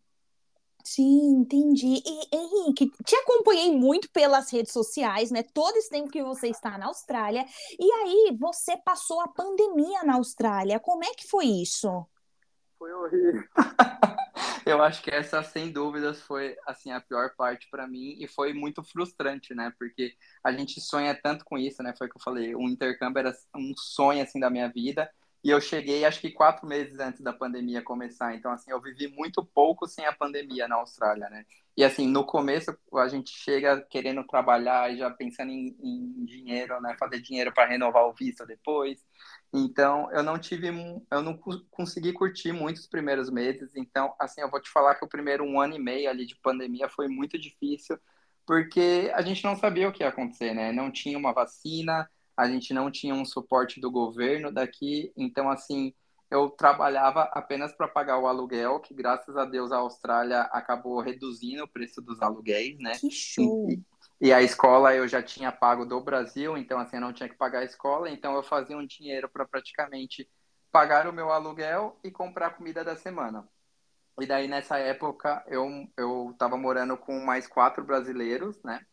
Sim, 0.87 1.41
entendi. 1.41 2.01
E 2.07 2.37
Henrique, 2.37 2.93
te 3.05 3.17
acompanhei 3.17 3.77
muito 3.77 4.09
pelas 4.09 4.53
redes 4.53 4.73
sociais, 4.73 5.33
né? 5.33 5.43
Todo 5.43 5.77
esse 5.77 5.91
tempo 5.91 6.09
que 6.09 6.23
você 6.23 6.47
está 6.47 6.79
na 6.79 6.87
Austrália. 6.87 7.45
E 7.77 7.93
aí, 7.93 8.37
você 8.39 8.77
passou 8.77 9.21
a 9.21 9.27
pandemia 9.27 10.05
na 10.05 10.15
Austrália. 10.15 10.79
Como 10.79 11.03
é 11.03 11.13
que 11.13 11.27
foi 11.27 11.47
isso? 11.47 12.07
Foi 12.79 12.93
horrível. 12.93 13.43
Eu 14.65 14.81
acho 14.81 15.03
que 15.03 15.11
essa, 15.11 15.43
sem 15.43 15.73
dúvidas, 15.73 16.21
foi 16.23 16.57
assim 16.65 16.93
a 16.93 17.01
pior 17.01 17.35
parte 17.37 17.69
para 17.69 17.89
mim 17.89 18.17
e 18.21 18.29
foi 18.29 18.53
muito 18.53 18.81
frustrante, 18.85 19.57
né? 19.57 19.73
Porque 19.77 20.15
a 20.43 20.53
gente 20.53 20.81
sonha 20.81 21.19
tanto 21.21 21.45
com 21.45 21.59
isso, 21.59 21.83
né? 21.83 21.95
Foi 21.99 22.07
o 22.07 22.11
que 22.11 22.17
eu 22.17 22.23
falei, 22.23 22.55
o 22.55 22.63
intercâmbio 22.63 23.19
era 23.19 23.33
um 23.57 23.73
sonho 23.77 24.23
assim 24.23 24.39
da 24.39 24.51
minha 24.51 24.69
vida 24.69 25.11
e 25.47 25.51
eu 25.51 25.61
cheguei, 25.61 26.05
acho 26.05 26.21
que 26.21 26.33
quatro 26.33 26.67
meses 26.67 26.99
antes 26.99 27.21
da 27.21 27.33
pandemia 27.33 27.81
começar. 27.81 28.35
Então, 28.35 28.51
assim, 28.51 28.73
eu 28.73 28.83
vivi 28.83 29.07
muito 29.07 29.47
pouco 29.47 29.87
sem 29.87 30.05
a 30.05 30.13
pandemia 30.13 30.67
na 30.67 30.75
Austrália, 30.75 31.31
né? 31.31 31.47
E, 31.77 31.85
assim, 31.85 32.09
no 32.09 32.25
começo, 32.25 32.77
a 32.95 33.07
gente 33.07 33.31
chega 33.31 33.81
querendo 33.83 34.27
trabalhar 34.27 34.93
e 34.93 34.99
já 34.99 35.09
pensando 35.09 35.53
em, 35.53 35.69
em 35.81 36.25
dinheiro, 36.25 36.81
né? 36.81 36.97
Fazer 36.99 37.21
dinheiro 37.21 37.55
para 37.55 37.69
renovar 37.69 38.09
o 38.09 38.13
visto 38.13 38.45
depois. 38.45 38.99
Então, 39.55 40.11
eu 40.11 40.25
não 40.25 40.37
tive, 40.37 40.67
eu 41.13 41.23
não 41.23 41.39
consegui 41.71 42.13
curtir 42.13 42.51
muitos 42.51 42.89
primeiros 42.89 43.31
meses. 43.31 43.71
Então, 43.77 44.17
assim, 44.19 44.41
eu 44.41 44.51
vou 44.51 44.61
te 44.61 44.69
falar 44.69 44.97
que 44.97 45.05
o 45.05 45.09
primeiro 45.09 45.45
um 45.45 45.61
ano 45.61 45.77
e 45.77 45.79
meio 45.79 46.11
ali 46.11 46.27
de 46.27 46.35
pandemia 46.43 46.89
foi 46.89 47.07
muito 47.07 47.39
difícil, 47.39 47.97
porque 48.45 49.13
a 49.15 49.23
gente 49.23 49.45
não 49.45 49.55
sabia 49.55 49.89
o 49.89 49.93
que 49.93 50.03
ia 50.03 50.09
acontecer, 50.09 50.53
né? 50.55 50.73
Não 50.73 50.91
tinha 50.91 51.17
uma 51.17 51.33
vacina, 51.33 52.11
a 52.37 52.49
gente 52.49 52.75
não 52.75 52.91
tinha 52.91 53.15
um 53.15 53.25
suporte 53.25 53.81
do 53.81 53.91
governo 53.91 54.53
daqui, 54.53 55.13
então 55.17 55.49
assim, 55.49 55.95
eu 56.31 56.51
trabalhava 56.51 57.23
apenas 57.33 57.73
para 57.73 57.89
pagar 57.89 58.19
o 58.19 58.27
aluguel, 58.27 58.81
que 58.81 58.93
graças 58.93 59.37
a 59.37 59.45
Deus 59.45 59.73
a 59.73 59.79
Austrália 59.79 60.43
acabou 60.53 61.01
reduzindo 61.01 61.65
o 61.65 61.69
preço 61.69 62.03
dos 62.03 62.21
aluguéis, 62.21 62.79
né? 62.79 62.93
Que 62.99 63.11
show! 63.11 63.69
E, 63.71 63.83
e 64.21 64.33
a 64.33 64.43
escola 64.43 64.95
eu 64.95 65.07
já 65.07 65.23
tinha 65.23 65.53
pago 65.53 65.87
do 65.87 66.01
Brasil, 66.01 66.57
então 66.57 66.79
assim, 66.79 66.97
eu 66.97 67.03
não 67.03 67.13
tinha 67.13 67.29
que 67.29 67.37
pagar 67.37 67.61
a 67.61 67.65
escola, 67.65 68.11
então 68.11 68.35
eu 68.35 68.43
fazia 68.43 68.77
um 68.77 68.87
dinheiro 68.87 69.29
para 69.29 69.47
praticamente 69.47 70.29
pagar 70.71 71.07
o 71.07 71.13
meu 71.13 71.31
aluguel 71.31 71.99
e 72.03 72.11
comprar 72.11 72.49
a 72.49 72.51
comida 72.51 72.85
da 72.85 72.97
semana. 72.97 73.49
E 74.21 74.27
daí 74.27 74.49
nessa 74.49 74.79
época 74.79 75.45
eu 75.47 75.69
eu 75.97 76.31
estava 76.33 76.57
morando 76.57 76.97
com 76.97 77.21
mais 77.21 77.47
quatro 77.47 77.85
brasileiros, 77.85 78.61
né? 78.63 78.85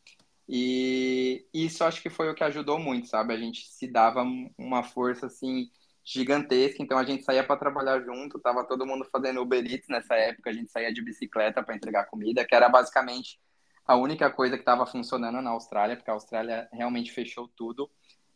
E 0.48 1.48
isso 1.54 1.84
acho 1.84 2.02
que 2.02 2.10
foi 2.10 2.30
o 2.30 2.36
que 2.36 2.44
ajudou 2.44 2.78
muito, 2.78 3.08
sabe? 3.08 3.34
A 3.34 3.38
gente 3.38 3.68
se 3.68 3.88
dava 3.88 4.24
uma 4.58 4.84
força 4.84 5.28
assim 5.28 5.70
gigantesca, 6.04 6.84
então 6.84 6.98
a 6.98 7.04
gente 7.06 7.24
saía 7.24 7.46
para 7.46 7.56
trabalhar 7.56 8.02
junto, 8.02 8.40
tava 8.40 8.66
todo 8.66 8.86
mundo 8.86 9.08
fazendo 9.10 9.42
Uber 9.42 9.66
Eats 9.66 9.88
nessa 9.88 10.16
época, 10.16 10.50
a 10.50 10.54
gente 10.54 10.70
saía 10.70 10.94
de 10.94 11.02
bicicleta 11.02 11.64
para 11.64 11.76
entregar 11.76 12.08
comida, 12.08 12.46
que 12.46 12.54
era 12.54 12.68
basicamente 12.68 13.40
a 13.86 13.96
única 13.96 14.30
coisa 14.30 14.58
que 14.58 14.62
estava 14.62 14.86
funcionando 14.86 15.42
na 15.42 15.52
Austrália, 15.52 15.96
porque 15.96 16.12
a 16.12 16.14
Austrália 16.14 16.68
realmente 16.74 17.12
fechou 17.12 17.48
tudo. 17.48 17.90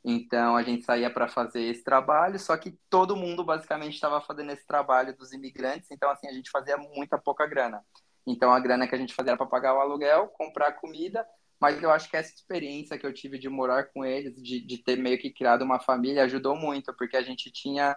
Então 0.04 0.56
a 0.56 0.64
gente 0.64 0.86
saía 0.86 1.10
para 1.10 1.28
fazer 1.28 1.64
esse 1.64 1.84
trabalho, 1.84 2.40
só 2.40 2.56
que 2.56 2.72
todo 2.90 3.18
mundo 3.18 3.44
basicamente 3.44 3.96
estava 3.96 4.22
fazendo 4.22 4.52
esse 4.52 4.66
trabalho 4.66 5.16
dos 5.18 5.34
imigrantes, 5.34 5.92
então 5.92 6.10
assim 6.10 6.28
a 6.28 6.34
gente 6.34 6.50
fazia 6.50 6.78
muita 6.78 7.18
pouca 7.18 7.46
grana. 7.46 7.84
Então 8.26 8.52
a 8.54 8.60
grana 8.60 8.88
que 8.88 8.96
a 8.96 8.98
gente 8.98 9.14
fazia 9.14 9.32
era 9.32 9.38
para 9.38 9.46
pagar 9.46 9.76
o 9.76 9.82
aluguel, 9.82 10.28
comprar 10.30 10.72
comida 10.74 11.26
mas 11.60 11.82
eu 11.82 11.92
acho 11.92 12.10
que 12.10 12.18
essa 12.18 12.34
experiência 12.34 12.98
que 12.98 13.06
eu 13.06 13.14
tive 13.14 13.40
de 13.40 13.50
morar 13.50 13.86
com 13.86 14.06
eles, 14.06 14.42
de, 14.42 14.60
de 14.60 14.78
ter 14.78 14.98
meio 14.98 15.18
que 15.18 15.32
criado 15.32 15.64
uma 15.64 15.80
família, 15.80 16.24
ajudou 16.24 16.56
muito, 16.56 16.94
porque 16.94 17.18
a 17.18 17.22
gente 17.22 17.52
tinha 17.52 17.96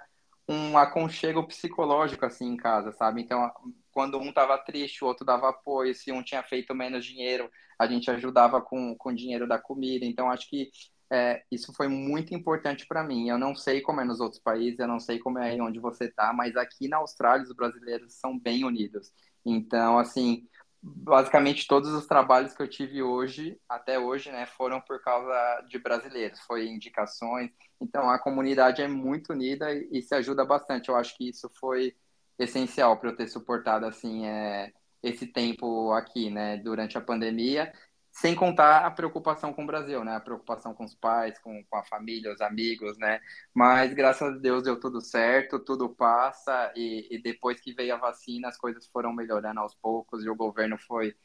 um 0.49 0.77
aconchego 0.77 1.47
psicológico 1.47 2.27
assim 2.27 2.47
em 2.47 2.57
casa, 2.57 2.93
sabe? 2.93 3.23
Então, 3.23 3.51
quando 3.93 4.19
um 4.19 4.33
tava 4.33 4.59
triste, 4.59 5.05
o 5.05 5.07
outro 5.07 5.25
dava 5.25 5.49
apoio, 5.51 5.95
se 5.95 6.11
um 6.11 6.23
tinha 6.23 6.43
feito 6.43 6.75
menos 6.75 7.05
dinheiro, 7.05 7.51
a 7.79 7.87
gente 7.87 8.11
ajudava 8.11 8.61
com, 8.61 8.97
com 8.97 9.11
o 9.11 9.15
dinheiro 9.15 9.47
da 9.47 9.59
comida. 9.59 10.05
Então, 10.05 10.31
acho 10.31 10.49
que 10.49 10.71
é, 11.13 11.43
isso 11.51 11.73
foi 11.73 11.89
muito 11.89 12.35
importante 12.35 12.87
para 12.87 13.03
mim. 13.03 13.29
Eu 13.29 13.39
não 13.39 13.55
sei 13.55 13.81
como 13.81 14.01
é 14.01 14.05
nos 14.05 14.21
outros 14.21 14.41
países, 14.41 14.79
eu 14.79 14.89
não 14.89 15.01
sei 15.01 15.19
como 15.19 15.39
é 15.39 15.61
onde 15.61 15.81
você 15.81 16.09
tá, 16.09 16.33
mas 16.33 16.57
aqui 16.57 16.89
na 16.89 16.99
Austrália 16.99 17.45
os 17.45 17.53
brasileiros 17.53 18.15
são 18.15 18.39
bem 18.39 18.65
unidos. 18.65 19.13
Então, 19.45 19.99
assim, 19.99 20.47
basicamente 20.83 21.67
todos 21.67 21.93
os 21.93 22.07
trabalhos 22.07 22.55
que 22.55 22.63
eu 22.63 22.69
tive 22.69 23.03
hoje, 23.03 23.59
até 23.69 23.99
hoje, 23.99 24.31
né, 24.31 24.47
foram 24.47 24.81
por 24.81 25.03
causa 25.03 25.61
de 25.69 25.79
brasileiros, 25.79 26.41
foi 26.41 26.69
indicações. 26.69 27.51
Então 27.81 28.09
a 28.09 28.19
comunidade 28.19 28.83
é 28.83 28.89
muito 28.89 29.33
unida 29.33 29.73
e, 29.73 30.03
se 30.03 30.15
ajuda 30.15 30.45
bastante. 30.45 30.89
Eu 30.89 30.97
acho 30.97 31.17
que 31.17 31.29
isso 31.29 31.51
foi 31.61 31.95
essencial 32.39 32.97
para 32.99 33.11
eu 33.11 33.17
ter 33.17 33.29
suportado 33.29 33.85
assim 33.87 34.27
é, 34.27 34.73
esse 35.03 35.27
tempo 35.27 35.93
aqui, 35.93 36.31
né, 36.31 36.57
durante 36.59 36.97
a 36.97 37.01
pandemia, 37.01 37.73
sem 38.21 38.35
contar 38.35 38.85
a 38.85 38.91
preocupação 38.91 39.51
com 39.51 39.65
o 39.65 39.67
Brasil, 39.67 40.05
né, 40.05 40.15
a 40.15 40.21
preocupação 40.21 40.75
com 40.75 40.85
os 40.85 40.95
pais, 40.95 41.39
com, 41.39 41.65
com 41.65 41.77
a 41.79 41.83
família, 41.83 42.31
os 42.31 42.43
amigos, 42.43 42.99
né, 42.99 43.19
mas 43.55 43.95
graças 43.95 44.35
a 44.35 44.39
Deus 44.39 44.63
deu 44.63 44.79
tudo 44.79 45.01
certo, 45.01 45.59
tudo 45.59 45.89
passa 45.89 46.71
e, 46.77 47.09
e 47.11 47.23
depois 47.23 47.59
que 47.59 47.73
veio 47.73 47.95
a 47.95 47.99
vacina 47.99 48.49
as 48.49 48.59
coisas 48.59 48.87
foram 48.89 49.11
melhorando 49.15 49.61
aos 49.61 49.75
poucos 49.75 50.23
e 50.23 50.29
o 50.29 50.37
governo 50.37 50.77
foi 50.77 51.17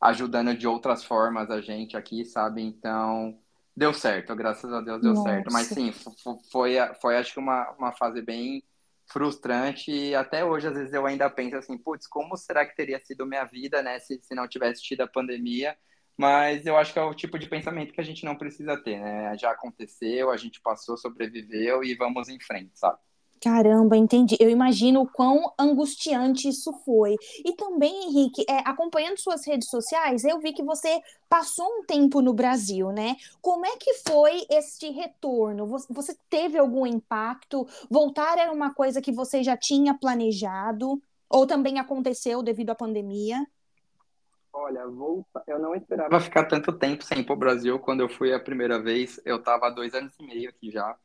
ajudando 0.00 0.56
de 0.56 0.64
outras 0.68 1.02
formas 1.02 1.50
a 1.50 1.60
gente 1.60 1.96
aqui, 1.96 2.24
sabe? 2.24 2.62
Então, 2.62 3.36
deu 3.76 3.92
certo, 3.92 4.32
graças 4.36 4.72
a 4.72 4.80
Deus 4.80 5.02
deu 5.02 5.14
Nossa. 5.14 5.28
certo. 5.28 5.52
Mas 5.52 5.66
sim, 5.66 5.92
foi, 6.52 6.76
foi 7.00 7.16
acho 7.16 7.32
que 7.32 7.40
uma, 7.40 7.68
uma 7.72 7.90
fase 7.90 8.22
bem 8.22 8.62
frustrante 9.06 9.90
e 9.90 10.14
até 10.14 10.44
hoje 10.44 10.68
às 10.68 10.74
vezes 10.74 10.92
eu 10.92 11.04
ainda 11.04 11.28
penso 11.28 11.56
assim, 11.56 11.76
putz, 11.76 12.06
como 12.06 12.36
será 12.36 12.64
que 12.64 12.76
teria 12.76 13.00
sido 13.00 13.26
minha 13.26 13.44
vida, 13.44 13.82
né, 13.82 13.98
se, 13.98 14.20
se 14.22 14.36
não 14.36 14.46
tivesse 14.46 14.80
tido 14.80 15.00
a 15.00 15.08
pandemia? 15.08 15.76
Mas 16.18 16.66
eu 16.66 16.76
acho 16.76 16.92
que 16.92 16.98
é 16.98 17.02
o 17.02 17.14
tipo 17.14 17.38
de 17.38 17.48
pensamento 17.48 17.92
que 17.92 18.00
a 18.00 18.04
gente 18.04 18.24
não 18.24 18.36
precisa 18.36 18.76
ter, 18.76 18.98
né? 18.98 19.38
Já 19.38 19.52
aconteceu, 19.52 20.30
a 20.30 20.36
gente 20.36 20.60
passou, 20.60 20.96
sobreviveu 20.96 21.84
e 21.84 21.94
vamos 21.94 22.28
em 22.28 22.40
frente, 22.40 22.72
sabe? 22.74 22.98
Caramba, 23.40 23.96
entendi. 23.96 24.36
Eu 24.40 24.50
imagino 24.50 25.02
o 25.02 25.06
quão 25.06 25.52
angustiante 25.56 26.48
isso 26.48 26.72
foi. 26.84 27.14
E 27.44 27.52
também, 27.52 28.08
Henrique, 28.08 28.44
é, 28.48 28.58
acompanhando 28.68 29.16
suas 29.18 29.46
redes 29.46 29.68
sociais, 29.70 30.24
eu 30.24 30.40
vi 30.40 30.52
que 30.52 30.62
você 30.62 31.00
passou 31.28 31.66
um 31.66 31.84
tempo 31.84 32.20
no 32.20 32.34
Brasil, 32.34 32.90
né? 32.90 33.14
Como 33.40 33.64
é 33.64 33.76
que 33.76 33.94
foi 34.08 34.44
este 34.50 34.90
retorno? 34.90 35.68
Você 35.90 36.16
teve 36.28 36.58
algum 36.58 36.84
impacto? 36.84 37.64
Voltar 37.88 38.38
era 38.38 38.50
uma 38.50 38.74
coisa 38.74 39.00
que 39.00 39.12
você 39.12 39.42
já 39.44 39.56
tinha 39.56 39.94
planejado? 39.94 41.00
Ou 41.30 41.46
também 41.46 41.78
aconteceu 41.78 42.42
devido 42.42 42.70
à 42.70 42.74
pandemia? 42.74 43.46
Olha, 44.60 44.86
volta... 44.88 45.42
eu 45.46 45.58
não 45.58 45.72
esperava 45.74 46.20
ficar 46.20 46.44
tanto 46.44 46.72
tempo 46.72 47.04
sem 47.04 47.20
ir 47.20 47.24
para 47.24 47.32
o 47.32 47.38
Brasil. 47.38 47.78
Quando 47.78 48.00
eu 48.00 48.08
fui 48.08 48.32
a 48.32 48.40
primeira 48.40 48.82
vez, 48.82 49.20
eu 49.24 49.36
estava 49.36 49.68
há 49.68 49.70
dois 49.70 49.94
anos 49.94 50.12
e 50.18 50.26
meio 50.26 50.50
aqui 50.50 50.70
já. 50.70 50.96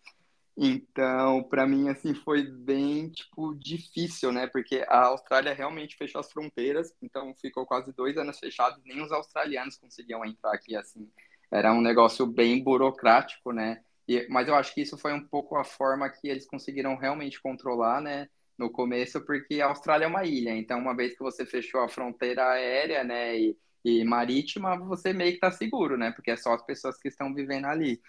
Então, 0.57 1.43
para 1.43 1.67
mim, 1.67 1.87
assim, 1.87 2.15
foi 2.15 2.43
bem, 2.43 3.09
tipo, 3.09 3.53
difícil, 3.55 4.31
né? 4.31 4.47
Porque 4.47 4.83
a 4.87 5.05
Austrália 5.05 5.53
realmente 5.53 5.95
fechou 5.95 6.19
as 6.19 6.31
fronteiras, 6.31 6.93
então 7.01 7.33
ficou 7.35 7.65
quase 7.65 7.93
dois 7.93 8.17
anos 8.17 8.39
fechado, 8.39 8.81
nem 8.85 9.01
os 9.01 9.11
australianos 9.11 9.77
conseguiam 9.77 10.25
entrar 10.25 10.53
aqui, 10.53 10.75
assim. 10.75 11.07
Era 11.51 11.71
um 11.73 11.81
negócio 11.81 12.25
bem 12.25 12.63
burocrático, 12.63 13.51
né? 13.51 13.83
E, 14.07 14.27
mas 14.29 14.47
eu 14.47 14.55
acho 14.55 14.73
que 14.73 14.81
isso 14.81 14.97
foi 14.97 15.13
um 15.13 15.25
pouco 15.25 15.55
a 15.55 15.63
forma 15.63 16.09
que 16.09 16.27
eles 16.27 16.47
conseguiram 16.47 16.95
realmente 16.95 17.41
controlar, 17.41 18.01
né? 18.01 18.27
No 18.57 18.69
começo, 18.71 19.25
porque 19.25 19.61
a 19.61 19.67
Austrália 19.67 20.05
é 20.05 20.07
uma 20.07 20.25
ilha, 20.25 20.51
então 20.55 20.79
uma 20.79 20.95
vez 20.95 21.13
que 21.13 21.23
você 21.23 21.45
fechou 21.45 21.81
a 21.81 21.89
fronteira 21.89 22.47
aérea, 22.51 23.03
né, 23.03 23.37
e, 23.37 23.57
e 23.83 24.03
marítima, 24.05 24.77
você 24.77 25.11
meio 25.11 25.33
que 25.33 25.39
tá 25.39 25.51
seguro, 25.51 25.97
né? 25.97 26.11
Porque 26.11 26.31
é 26.31 26.37
só 26.37 26.53
as 26.53 26.63
pessoas 26.65 26.97
que 26.99 27.07
estão 27.07 27.33
vivendo 27.33 27.65
ali. 27.65 27.99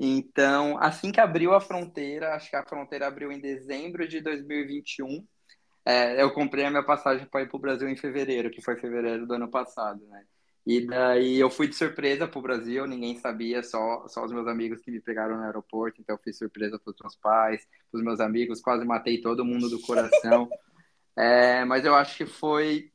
Então, 0.00 0.78
assim 0.80 1.12
que 1.12 1.20
abriu 1.20 1.54
a 1.54 1.60
fronteira, 1.60 2.34
acho 2.34 2.50
que 2.50 2.56
a 2.56 2.66
fronteira 2.66 3.06
abriu 3.06 3.30
em 3.32 3.40
dezembro 3.40 4.08
de 4.08 4.20
2021, 4.20 5.26
é, 5.84 6.22
eu 6.22 6.32
comprei 6.32 6.64
a 6.64 6.70
minha 6.70 6.84
passagem 6.84 7.26
para 7.26 7.42
ir 7.42 7.48
para 7.48 7.56
o 7.56 7.60
Brasil 7.60 7.88
em 7.88 7.96
fevereiro, 7.96 8.50
que 8.50 8.62
foi 8.62 8.76
fevereiro 8.76 9.26
do 9.26 9.34
ano 9.34 9.50
passado, 9.50 10.04
né? 10.06 10.24
E 10.64 10.86
daí 10.86 11.40
eu 11.40 11.50
fui 11.50 11.66
de 11.66 11.74
surpresa 11.74 12.28
para 12.28 12.38
o 12.38 12.42
Brasil, 12.42 12.86
ninguém 12.86 13.16
sabia, 13.18 13.62
só, 13.62 14.06
só 14.06 14.24
os 14.24 14.32
meus 14.32 14.46
amigos 14.46 14.80
que 14.80 14.92
me 14.92 15.00
pegaram 15.00 15.36
no 15.36 15.42
aeroporto, 15.42 16.00
então 16.00 16.14
eu 16.14 16.22
fiz 16.22 16.38
surpresa 16.38 16.78
para 16.78 16.92
os 16.92 16.96
meus 17.00 17.16
pais, 17.16 17.66
para 17.90 17.98
os 17.98 18.04
meus 18.04 18.20
amigos, 18.20 18.60
quase 18.60 18.84
matei 18.84 19.20
todo 19.20 19.44
mundo 19.44 19.68
do 19.68 19.80
coração. 19.80 20.48
é, 21.16 21.64
mas 21.64 21.84
eu 21.84 21.94
acho 21.96 22.16
que 22.16 22.26
foi 22.26 22.92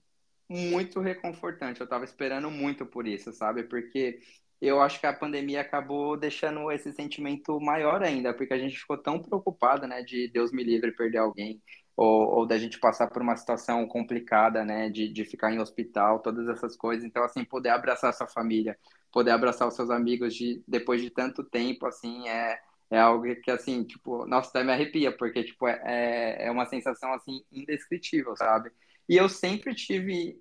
muito 0.49 1.01
reconfortante, 1.01 1.82
eu 1.82 1.86
estava 1.86 2.06
esperando 2.06 2.49
muito 2.49 2.86
por 2.86 3.06
isso, 3.06 3.34
sabe? 3.34 3.63
Porque 3.63 4.21
eu 4.62 4.82
acho 4.82 4.99
que 4.99 5.06
a 5.06 5.13
pandemia 5.13 5.60
acabou 5.60 6.17
deixando 6.17 6.71
esse 6.71 6.91
sentimento 6.93 7.60
maior 7.60 8.01
ainda, 8.01 8.34
porque 8.34 8.53
a 8.53 8.58
gente 8.58 8.80
ficou 8.80 8.97
tão 8.97 9.21
preocupado, 9.21 9.86
né, 9.88 10.01
de 10.03 10.30
Deus 10.30 10.53
me 10.53 10.63
livre 10.63 10.93
perder 10.93 11.17
alguém, 11.17 11.62
ou, 11.97 12.29
ou 12.39 12.45
da 12.45 12.57
gente 12.60 12.79
passar 12.79 13.07
por 13.07 13.21
uma 13.23 13.36
situação 13.36 13.88
complicada, 13.88 14.63
né, 14.63 14.89
de, 14.89 15.10
de 15.12 15.25
ficar 15.25 15.51
em 15.51 15.60
hospital, 15.60 16.19
todas 16.19 16.47
essas 16.47 16.75
coisas. 16.77 17.03
Então, 17.03 17.23
assim, 17.23 17.43
poder 17.43 17.69
abraçar 17.69 18.13
sua 18.13 18.27
família, 18.27 18.77
poder 19.12 19.31
abraçar 19.31 19.67
os 19.67 19.75
seus 19.75 19.89
amigos 19.89 20.36
de, 20.36 20.63
depois 20.67 21.01
de 21.01 21.10
tanto 21.10 21.43
tempo, 21.43 21.88
assim, 21.88 22.29
é, 22.29 22.60
é 22.91 22.99
algo 22.99 23.25
que, 23.41 23.49
assim, 23.51 23.83
tipo, 23.83 24.27
nossa, 24.27 24.49
até 24.49 24.63
me 24.63 24.71
arrepia, 24.71 25.12
porque, 25.17 25.43
tipo, 25.43 25.67
é, 25.67 25.81
é, 25.86 26.47
é 26.47 26.51
uma 26.51 26.67
sensação, 26.67 27.12
assim, 27.13 27.43
indescritível, 27.51 28.36
sabe? 28.36 28.71
E 29.10 29.17
eu 29.17 29.27
sempre 29.27 29.73
tive 29.73 30.39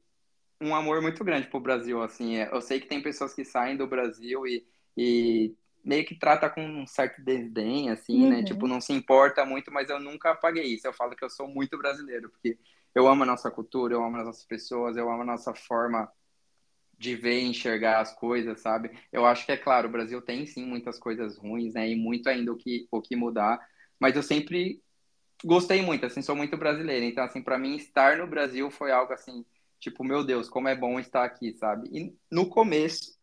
um 0.61 0.75
amor 0.75 1.01
muito 1.03 1.25
grande 1.25 1.49
pro 1.49 1.61
Brasil, 1.61 2.03
assim. 2.03 2.37
É, 2.37 2.51
eu 2.53 2.61
sei 2.61 2.81
que 2.81 2.87
tem 2.89 3.03
pessoas 3.03 3.35
que 3.35 3.45
saem 3.45 3.77
do 3.77 3.87
Brasil 3.87 4.47
e, 4.47 4.67
e 4.97 5.55
meio 5.87 6.05
que 6.05 6.17
trata 6.17 6.51
com 6.51 6.61
um 6.61 6.81
né, 6.81 6.87
certo 6.87 7.23
desdém, 7.23 7.91
assim, 7.91 8.25
uhum. 8.25 8.31
né? 8.31 8.43
Tipo, 8.43 8.67
não 8.67 8.81
se 8.81 8.93
importa 8.93 9.45
muito, 9.45 9.71
mas 9.73 9.89
eu 9.89 10.01
nunca 10.01 10.33
apaguei 10.33 10.65
isso. 10.65 10.85
Eu 10.85 10.93
falo 10.93 11.15
que 11.15 11.25
eu 11.25 11.31
sou 11.31 11.47
muito 11.47 11.79
brasileiro, 11.79 12.29
porque 12.29 12.59
eu 12.93 13.07
amo 13.07 13.23
a 13.23 13.27
nossa 13.27 13.49
cultura, 13.53 13.95
eu 13.95 14.05
amo 14.05 14.17
as 14.17 14.25
nossas 14.25 14.45
pessoas, 14.45 14.97
eu 14.97 15.09
amo 15.09 15.23
a 15.23 15.27
nossa 15.27 15.55
forma 15.55 16.11
de 16.99 17.15
ver 17.15 17.41
e 17.41 17.45
enxergar 17.45 18.01
as 18.01 18.13
coisas, 18.13 18.61
sabe? 18.61 18.91
Eu 19.13 19.25
acho 19.25 19.47
que 19.47 19.53
é 19.53 19.57
claro, 19.57 19.89
o 19.89 19.93
Brasil 19.93 20.21
tem 20.21 20.45
sim 20.45 20.67
muitas 20.67 20.99
coisas 20.99 21.39
ruins, 21.39 21.75
né? 21.75 21.89
E 21.89 21.95
muito 21.95 22.29
ainda 22.29 22.53
o 22.53 22.57
que, 22.57 22.89
o 22.91 23.01
que 23.01 23.15
mudar, 23.15 23.65
mas 24.01 24.17
eu 24.17 24.23
sempre 24.25 24.83
gostei 25.45 25.83
muito, 25.83 26.05
assim, 26.05 26.21
sou 26.21 26.35
muito 26.35 26.57
brasileiro. 26.57 27.05
Então, 27.05 27.23
assim, 27.23 27.41
para 27.43 27.59
mim 27.59 27.77
estar 27.77 28.17
no 28.17 28.27
Brasil 28.27 28.71
foi 28.73 28.91
algo 28.91 29.13
assim 29.13 29.45
Tipo, 29.79 30.03
meu 30.03 30.25
Deus, 30.25 30.49
como 30.49 30.69
é 30.69 30.75
bom 30.75 30.99
estar 30.99 31.25
aqui, 31.25 31.53
sabe? 31.55 31.89
E 31.93 32.17
no 32.31 32.49
começo 32.49 33.16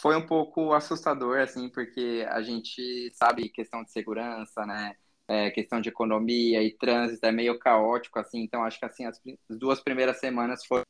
foi 0.00 0.16
um 0.16 0.26
pouco 0.26 0.72
assustador, 0.72 1.38
assim, 1.40 1.68
porque 1.68 2.24
a 2.30 2.40
gente 2.42 3.10
sabe 3.14 3.48
questão 3.48 3.82
de 3.82 3.90
segurança, 3.92 4.64
né? 4.64 4.94
É, 5.26 5.50
questão 5.50 5.80
de 5.80 5.88
economia 5.90 6.62
e 6.62 6.72
trânsito 6.76 7.26
é 7.26 7.32
meio 7.32 7.58
caótico, 7.58 8.18
assim. 8.18 8.40
Então, 8.42 8.64
acho 8.64 8.78
que, 8.78 8.86
assim, 8.86 9.04
as, 9.04 9.20
as 9.50 9.58
duas 9.58 9.80
primeiras 9.80 10.18
semanas 10.20 10.64
foram 10.64 10.84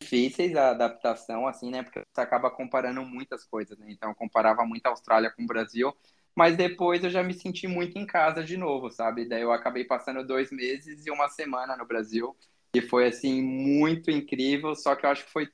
difíceis 0.00 0.54
a 0.56 0.70
adaptação, 0.70 1.46
assim, 1.46 1.70
né? 1.70 1.82
Porque 1.82 2.00
você 2.12 2.20
acaba 2.20 2.50
comparando 2.50 3.04
muitas 3.04 3.44
coisas, 3.44 3.76
né? 3.78 3.86
Então, 3.90 4.10
eu 4.10 4.14
comparava 4.14 4.64
muito 4.64 4.86
a 4.86 4.90
Austrália 4.90 5.30
com 5.30 5.42
o 5.42 5.46
Brasil, 5.46 5.92
mas 6.36 6.56
depois 6.56 7.02
eu 7.04 7.10
já 7.10 7.22
me 7.22 7.34
senti 7.34 7.66
muito 7.66 7.98
em 7.98 8.06
casa 8.06 8.42
de 8.44 8.56
novo, 8.56 8.90
sabe? 8.90 9.28
Daí 9.28 9.42
eu 9.42 9.52
acabei 9.52 9.84
passando 9.84 10.26
dois 10.26 10.50
meses 10.50 11.06
e 11.06 11.10
uma 11.10 11.28
semana 11.28 11.76
no 11.76 11.86
Brasil 11.86 12.36
e 12.74 12.80
foi 12.80 13.06
assim 13.08 13.42
muito 13.42 14.10
incrível, 14.10 14.74
só 14.74 14.96
que 14.96 15.06
eu 15.06 15.10
acho 15.10 15.24
que 15.24 15.30
foi 15.32 15.48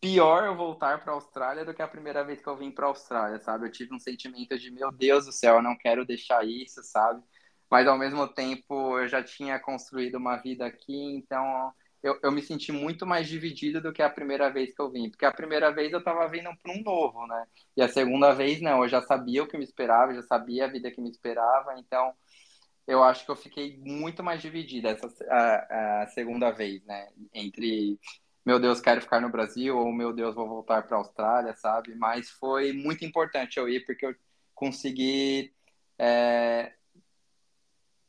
pior 0.00 0.44
eu 0.44 0.56
voltar 0.56 1.02
para 1.02 1.12
a 1.12 1.14
Austrália 1.14 1.64
do 1.64 1.74
que 1.74 1.82
a 1.82 1.88
primeira 1.88 2.24
vez 2.24 2.40
que 2.40 2.48
eu 2.48 2.56
vim 2.56 2.70
para 2.70 2.86
a 2.86 2.88
Austrália, 2.88 3.38
sabe? 3.40 3.66
Eu 3.66 3.72
tive 3.72 3.94
um 3.94 3.98
sentimento 3.98 4.58
de 4.58 4.70
meu 4.70 4.92
Deus 4.92 5.26
do 5.26 5.32
céu, 5.32 5.56
eu 5.56 5.62
não 5.62 5.76
quero 5.76 6.04
deixar 6.04 6.46
isso, 6.46 6.82
sabe? 6.82 7.22
Mas 7.70 7.86
ao 7.86 7.98
mesmo 7.98 8.26
tempo 8.28 8.98
eu 8.98 9.08
já 9.08 9.22
tinha 9.22 9.58
construído 9.58 10.16
uma 10.16 10.36
vida 10.36 10.66
aqui, 10.66 11.16
então 11.16 11.72
eu, 12.02 12.18
eu 12.22 12.30
me 12.32 12.40
senti 12.42 12.70
muito 12.72 13.04
mais 13.06 13.28
dividido 13.28 13.80
do 13.80 13.92
que 13.92 14.02
a 14.02 14.08
primeira 14.10 14.48
vez 14.50 14.72
que 14.74 14.80
eu 14.80 14.90
vim, 14.90 15.10
porque 15.10 15.26
a 15.26 15.32
primeira 15.32 15.70
vez 15.72 15.92
eu 15.92 15.98
estava 15.98 16.26
vindo 16.28 16.50
para 16.62 16.72
um 16.72 16.82
novo, 16.82 17.26
né? 17.26 17.46
E 17.76 17.82
a 17.82 17.88
segunda 17.88 18.32
vez 18.32 18.60
não, 18.60 18.82
eu 18.82 18.88
já 18.88 19.02
sabia 19.02 19.42
o 19.42 19.48
que 19.48 19.58
me 19.58 19.64
esperava, 19.64 20.14
já 20.14 20.22
sabia 20.22 20.64
a 20.66 20.68
vida 20.68 20.90
que 20.90 21.00
me 21.00 21.10
esperava, 21.10 21.78
então 21.78 22.14
eu 22.86 23.02
acho 23.02 23.24
que 23.24 23.30
eu 23.30 23.36
fiquei 23.36 23.76
muito 23.78 24.22
mais 24.22 24.40
dividida 24.40 24.90
essa 24.90 25.08
a, 25.28 26.02
a 26.02 26.06
segunda 26.08 26.50
vez, 26.50 26.84
né? 26.84 27.08
Entre 27.34 27.98
meu 28.48 28.58
Deus, 28.58 28.80
quero 28.80 29.02
ficar 29.02 29.20
no 29.20 29.28
Brasil 29.28 29.76
ou 29.76 29.92
meu 29.92 30.10
Deus, 30.10 30.34
vou 30.34 30.48
voltar 30.48 30.82
para 30.86 30.96
a 30.96 31.00
Austrália, 31.00 31.54
sabe? 31.54 31.94
Mas 31.94 32.30
foi 32.30 32.72
muito 32.72 33.04
importante 33.04 33.58
eu 33.58 33.68
ir 33.68 33.84
porque 33.84 34.06
eu 34.06 34.14
consegui 34.54 35.52
é, 35.98 36.72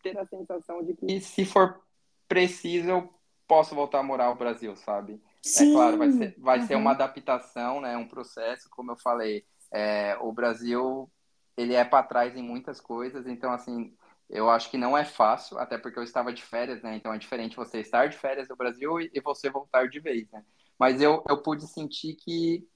ter 0.01 0.17
a 0.17 0.25
sensação 0.25 0.81
de 0.81 0.93
que 0.93 1.19
se 1.19 1.43
for 1.43 1.81
preciso 2.25 2.89
eu 2.89 3.13
posso 3.45 3.75
voltar 3.75 3.99
a 3.99 4.03
morar 4.03 4.29
no 4.29 4.35
Brasil, 4.35 4.77
sabe? 4.77 5.21
Sim. 5.41 5.71
É 5.71 5.73
claro, 5.73 5.97
vai 5.97 6.11
ser, 6.13 6.35
vai 6.37 6.59
uhum. 6.59 6.67
ser 6.67 6.75
uma 6.75 6.91
adaptação, 6.91 7.81
né? 7.81 7.97
Um 7.97 8.07
processo, 8.07 8.69
como 8.69 8.93
eu 8.93 8.97
falei. 8.97 9.45
É, 9.69 10.17
o 10.21 10.31
Brasil 10.31 11.11
ele 11.57 11.73
é 11.73 11.83
para 11.83 12.07
trás 12.07 12.37
em 12.37 12.41
muitas 12.41 12.79
coisas, 12.79 13.27
então 13.27 13.51
assim 13.51 13.93
eu 14.29 14.49
acho 14.49 14.69
que 14.69 14.77
não 14.77 14.97
é 14.97 15.03
fácil, 15.03 15.57
até 15.57 15.77
porque 15.77 15.97
eu 15.97 16.03
estava 16.03 16.31
de 16.31 16.43
férias, 16.43 16.81
né? 16.83 16.95
Então 16.95 17.13
é 17.13 17.17
diferente 17.17 17.55
você 17.55 17.79
estar 17.79 18.07
de 18.07 18.17
férias 18.17 18.47
no 18.47 18.55
Brasil 18.55 18.99
e, 19.01 19.19
você 19.21 19.49
voltar 19.49 19.87
de 19.89 19.99
vez, 19.99 20.29
né? 20.31 20.43
Mas 20.77 21.01
eu, 21.01 21.23
eu 21.27 21.41
pude 21.41 21.67
sentir 21.67 22.15
que 22.15 22.67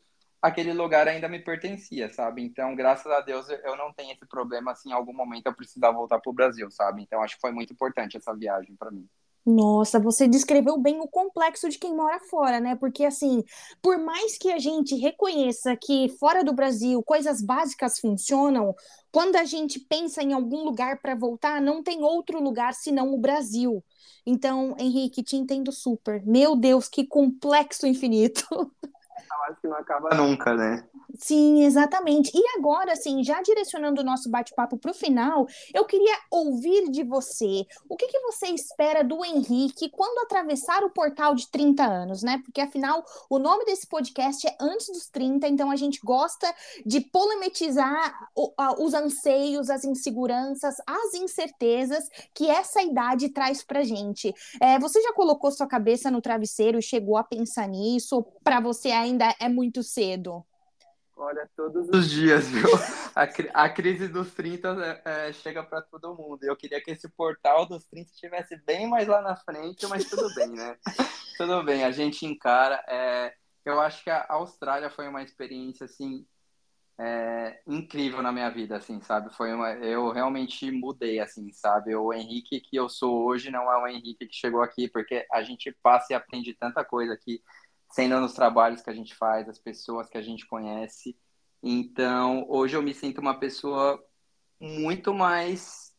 aquele 0.41 0.73
lugar 0.73 1.07
ainda 1.07 1.29
me 1.29 1.39
pertencia, 1.39 2.11
sabe? 2.11 2.43
Então, 2.43 2.75
graças 2.75 3.11
a 3.11 3.21
Deus, 3.21 3.47
eu 3.49 3.77
não 3.77 3.93
tenho 3.93 4.11
esse 4.13 4.25
problema, 4.25 4.71
assim, 4.71 4.89
em 4.89 4.93
algum 4.93 5.13
momento 5.13 5.45
eu 5.47 5.55
precisar 5.55 5.91
voltar 5.91 6.19
para 6.19 6.29
o 6.29 6.33
Brasil, 6.33 6.69
sabe? 6.71 7.01
Então, 7.03 7.21
acho 7.21 7.35
que 7.35 7.41
foi 7.41 7.51
muito 7.51 7.71
importante 7.71 8.17
essa 8.17 8.35
viagem 8.35 8.75
para 8.75 8.91
mim. 8.91 9.07
Nossa, 9.45 9.99
você 9.99 10.25
descreveu 10.25 10.77
bem 10.77 11.01
o 11.01 11.07
complexo 11.07 11.67
de 11.67 11.77
quem 11.77 11.93
mora 11.93 12.17
fora, 12.29 12.61
né? 12.61 12.75
Porque, 12.77 13.03
assim, 13.03 13.43
por 13.81 13.97
mais 13.97 14.37
que 14.37 14.49
a 14.51 14.57
gente 14.57 14.95
reconheça 14.95 15.75
que 15.75 16.07
fora 16.17 16.43
do 16.43 16.53
Brasil 16.53 17.03
coisas 17.03 17.41
básicas 17.41 17.99
funcionam, 17.99 18.73
quando 19.11 19.35
a 19.35 19.43
gente 19.43 19.81
pensa 19.81 20.23
em 20.23 20.31
algum 20.31 20.63
lugar 20.63 21.01
para 21.01 21.13
voltar, 21.13 21.61
não 21.61 21.83
tem 21.83 22.03
outro 22.03 22.41
lugar 22.41 22.73
senão 22.73 23.13
o 23.13 23.19
Brasil. 23.19 23.83
Então, 24.25 24.75
Henrique, 24.79 25.21
te 25.21 25.35
entendo 25.35 25.73
super. 25.73 26.25
Meu 26.25 26.55
Deus, 26.55 26.87
que 26.87 27.05
complexo 27.05 27.85
infinito. 27.85 28.45
Eu 28.51 29.43
acho 29.49 29.59
que 29.59 29.67
não 29.67 29.77
acaba 29.77 30.15
nunca, 30.15 30.53
né? 30.53 30.87
Sim, 31.15 31.63
exatamente. 31.63 32.31
E 32.33 32.57
agora, 32.57 32.93
assim, 32.93 33.23
já 33.23 33.39
direcionando 33.43 34.01
o 34.01 34.03
nosso 34.03 34.31
bate-papo 34.31 34.77
para 34.79 34.89
o 34.89 34.95
final, 34.95 35.45
eu 35.71 35.85
queria 35.85 36.17
ouvir 36.31 36.89
de 36.89 37.03
você 37.03 37.65
o 37.87 37.95
que, 37.95 38.07
que 38.07 38.19
você 38.21 38.47
espera 38.47 39.03
do 39.03 39.23
Henrique 39.23 39.89
quando 39.89 40.23
atravessar 40.23 40.83
o 40.83 40.89
portal 40.89 41.35
de 41.35 41.47
30 41.51 41.83
anos, 41.83 42.23
né? 42.23 42.41
Porque 42.43 42.59
afinal, 42.59 43.05
o 43.29 43.37
nome 43.37 43.63
desse 43.65 43.85
podcast 43.85 44.47
é 44.47 44.55
Antes 44.59 44.87
dos 44.87 45.07
30, 45.07 45.47
então 45.47 45.69
a 45.69 45.75
gente 45.75 45.99
gosta 46.03 46.51
de 46.83 46.99
polemizar 47.01 48.29
os 48.79 48.93
anseios, 48.95 49.69
as 49.69 49.83
inseguranças, 49.83 50.77
as 50.87 51.13
incertezas 51.13 52.09
que 52.33 52.49
essa 52.49 52.81
idade 52.81 53.29
traz 53.29 53.61
para 53.61 53.83
gente. 53.83 54.33
É, 54.59 54.79
você 54.79 54.99
já 55.01 55.13
colocou 55.13 55.51
sua 55.51 55.67
cabeça 55.67 56.09
no 56.09 56.21
travesseiro 56.21 56.79
e 56.79 56.83
chegou 56.83 57.17
a 57.17 57.23
pensar 57.23 57.67
nisso? 57.67 58.25
Para 58.43 58.59
você 58.59 58.89
ainda 58.89 59.35
é 59.39 59.47
muito 59.47 59.83
cedo? 59.83 60.43
Olha, 61.15 61.47
todos 61.55 61.87
os 61.89 62.09
dias, 62.09 62.49
viu? 62.49 62.67
A, 63.15 63.65
a 63.65 63.69
crise 63.69 64.07
dos 64.07 64.33
30 64.33 65.01
é, 65.05 65.27
é, 65.29 65.33
chega 65.33 65.61
para 65.63 65.83
todo 65.83 66.15
mundo. 66.15 66.43
Eu 66.43 66.55
queria 66.55 66.81
que 66.81 66.89
esse 66.89 67.07
portal 67.07 67.67
dos 67.67 67.85
30 67.85 68.09
estivesse 68.09 68.57
bem 68.65 68.89
mais 68.89 69.07
lá 69.07 69.21
na 69.21 69.35
frente, 69.35 69.85
mas 69.85 70.09
tudo 70.09 70.33
bem, 70.33 70.49
né? 70.49 70.75
tudo 71.37 71.63
bem, 71.63 71.83
a 71.83 71.91
gente 71.91 72.25
encara. 72.25 72.83
É, 72.87 73.35
eu 73.63 73.79
acho 73.79 74.03
que 74.03 74.09
a 74.09 74.25
Austrália 74.29 74.89
foi 74.89 75.07
uma 75.07 75.21
experiência, 75.21 75.85
assim, 75.85 76.25
é, 76.99 77.61
incrível 77.67 78.21
na 78.21 78.31
minha 78.31 78.49
vida, 78.49 78.77
assim, 78.77 78.99
sabe? 79.01 79.33
Foi 79.35 79.53
uma, 79.53 79.73
eu 79.73 80.11
realmente 80.11 80.71
mudei, 80.71 81.19
assim, 81.19 81.51
sabe? 81.51 81.95
O 81.95 82.11
Henrique 82.11 82.59
que 82.61 82.75
eu 82.75 82.89
sou 82.89 83.25
hoje 83.25 83.51
não 83.51 83.71
é 83.71 83.77
o 83.77 83.87
Henrique 83.87 84.27
que 84.27 84.35
chegou 84.35 84.63
aqui, 84.63 84.87
porque 84.87 85.25
a 85.31 85.43
gente 85.43 85.71
passa 85.83 86.13
e 86.13 86.15
aprende 86.15 86.53
tanta 86.53 86.83
coisa 86.83 87.13
aqui 87.13 87.43
sendo 87.93 88.19
nos 88.19 88.33
trabalhos 88.33 88.81
que 88.81 88.89
a 88.89 88.93
gente 88.93 89.13
faz, 89.13 89.47
as 89.47 89.59
pessoas 89.59 90.09
que 90.09 90.17
a 90.17 90.21
gente 90.21 90.47
conhece. 90.47 91.15
Então, 91.61 92.43
hoje 92.49 92.75
eu 92.75 92.81
me 92.81 92.91
sinto 92.91 93.21
uma 93.21 93.39
pessoa 93.39 94.03
muito 94.59 95.13
mais 95.13 95.93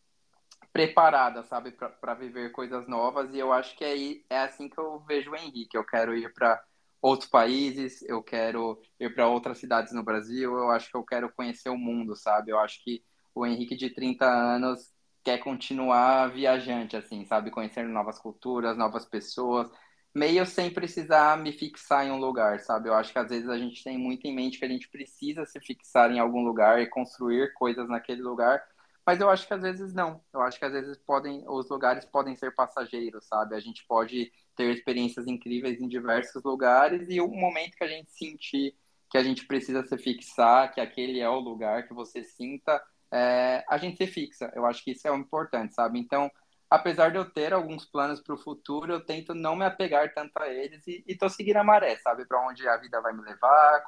preparada, 0.72 1.44
sabe, 1.44 1.70
para 1.70 2.14
viver 2.14 2.50
coisas 2.50 2.88
novas. 2.88 3.32
E 3.32 3.38
eu 3.38 3.52
acho 3.52 3.76
que 3.76 3.84
é, 3.84 4.34
é 4.34 4.38
assim 4.40 4.68
que 4.68 4.78
eu 4.78 4.98
vejo 5.06 5.30
o 5.30 5.36
Henrique. 5.36 5.76
Eu 5.76 5.84
quero 5.84 6.16
ir 6.16 6.34
para 6.34 6.60
outros 7.00 7.30
países, 7.30 8.02
eu 8.08 8.20
quero 8.24 8.82
ir 8.98 9.14
para 9.14 9.28
outras 9.28 9.58
cidades 9.58 9.92
no 9.92 10.02
Brasil, 10.02 10.52
eu 10.52 10.70
acho 10.70 10.90
que 10.90 10.96
eu 10.96 11.04
quero 11.04 11.32
conhecer 11.32 11.68
o 11.68 11.78
mundo, 11.78 12.16
sabe? 12.16 12.50
Eu 12.50 12.58
acho 12.58 12.82
que 12.82 13.04
o 13.32 13.46
Henrique 13.46 13.76
de 13.76 13.90
30 13.90 14.26
anos 14.26 14.92
quer 15.22 15.38
continuar 15.38 16.32
viajante, 16.32 16.96
assim, 16.96 17.24
sabe? 17.24 17.52
Conhecendo 17.52 17.88
novas 17.90 18.18
culturas, 18.18 18.76
novas 18.76 19.06
pessoas, 19.06 19.70
meio 20.14 20.46
sem 20.46 20.70
precisar 20.70 21.36
me 21.36 21.52
fixar 21.52 22.06
em 22.06 22.10
um 22.10 22.18
lugar, 22.18 22.60
sabe? 22.60 22.88
Eu 22.88 22.94
acho 22.94 23.12
que 23.12 23.18
às 23.18 23.28
vezes 23.28 23.48
a 23.48 23.58
gente 23.58 23.82
tem 23.82 23.98
muito 23.98 24.26
em 24.26 24.34
mente 24.34 24.58
que 24.58 24.64
a 24.64 24.68
gente 24.68 24.88
precisa 24.88 25.44
se 25.44 25.58
fixar 25.60 26.10
em 26.12 26.20
algum 26.20 26.44
lugar 26.44 26.80
e 26.80 26.86
construir 26.86 27.52
coisas 27.54 27.88
naquele 27.88 28.22
lugar, 28.22 28.62
mas 29.04 29.20
eu 29.20 29.28
acho 29.28 29.46
que 29.46 29.52
às 29.52 29.62
vezes 29.62 29.92
não. 29.92 30.22
Eu 30.32 30.40
acho 30.40 30.58
que 30.58 30.64
às 30.64 30.72
vezes 30.72 30.96
podem, 30.98 31.44
os 31.48 31.68
lugares 31.68 32.04
podem 32.04 32.34
ser 32.36 32.54
passageiros, 32.54 33.26
sabe? 33.26 33.54
A 33.54 33.60
gente 33.60 33.84
pode 33.86 34.32
ter 34.56 34.72
experiências 34.72 35.26
incríveis 35.26 35.80
em 35.80 35.88
diversos 35.88 36.42
lugares 36.44 37.08
e 37.10 37.20
o 37.20 37.28
momento 37.28 37.76
que 37.76 37.84
a 37.84 37.88
gente 37.88 38.10
sentir 38.12 38.74
que 39.10 39.18
a 39.18 39.22
gente 39.22 39.46
precisa 39.46 39.84
se 39.84 39.96
fixar, 39.96 40.72
que 40.74 40.80
aquele 40.80 41.20
é 41.20 41.28
o 41.28 41.38
lugar 41.38 41.86
que 41.86 41.94
você 41.94 42.24
sinta, 42.24 42.82
é, 43.12 43.64
a 43.68 43.78
gente 43.78 43.96
se 43.96 44.08
fixa. 44.08 44.50
Eu 44.56 44.66
acho 44.66 44.82
que 44.82 44.90
isso 44.90 45.06
é 45.06 45.12
o 45.12 45.16
importante, 45.16 45.72
sabe? 45.72 46.00
Então, 46.00 46.28
apesar 46.70 47.10
de 47.10 47.18
eu 47.18 47.30
ter 47.30 47.52
alguns 47.52 47.84
planos 47.84 48.20
para 48.20 48.34
o 48.34 48.38
futuro, 48.38 48.92
eu 48.92 49.04
tento 49.04 49.34
não 49.34 49.56
me 49.56 49.64
apegar 49.64 50.12
tanto 50.14 50.36
a 50.38 50.48
eles 50.48 50.86
e, 50.86 51.04
e 51.06 51.16
tô 51.16 51.28
seguindo 51.28 51.56
a 51.56 51.64
maré, 51.64 51.96
sabe? 51.98 52.26
Para 52.26 52.46
onde 52.46 52.66
a 52.68 52.76
vida 52.76 53.00
vai 53.00 53.12
me 53.12 53.22
levar, 53.22 53.82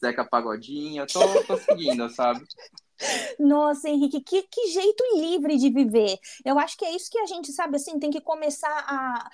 Zeca 0.00 0.24
Pagodinho, 0.24 1.02
eu 1.02 1.06
tô, 1.06 1.44
tô 1.44 1.56
seguindo, 1.56 2.08
sabe? 2.10 2.44
Nossa, 3.38 3.88
Henrique, 3.88 4.20
que, 4.20 4.42
que 4.42 4.68
jeito 4.68 5.02
livre 5.16 5.56
de 5.56 5.70
viver. 5.70 6.18
Eu 6.44 6.58
acho 6.58 6.76
que 6.76 6.84
é 6.84 6.94
isso 6.94 7.10
que 7.10 7.18
a 7.18 7.26
gente, 7.26 7.52
sabe, 7.52 7.76
assim, 7.76 7.98
tem 7.98 8.10
que 8.10 8.20
começar 8.20 8.84
a, 8.86 9.30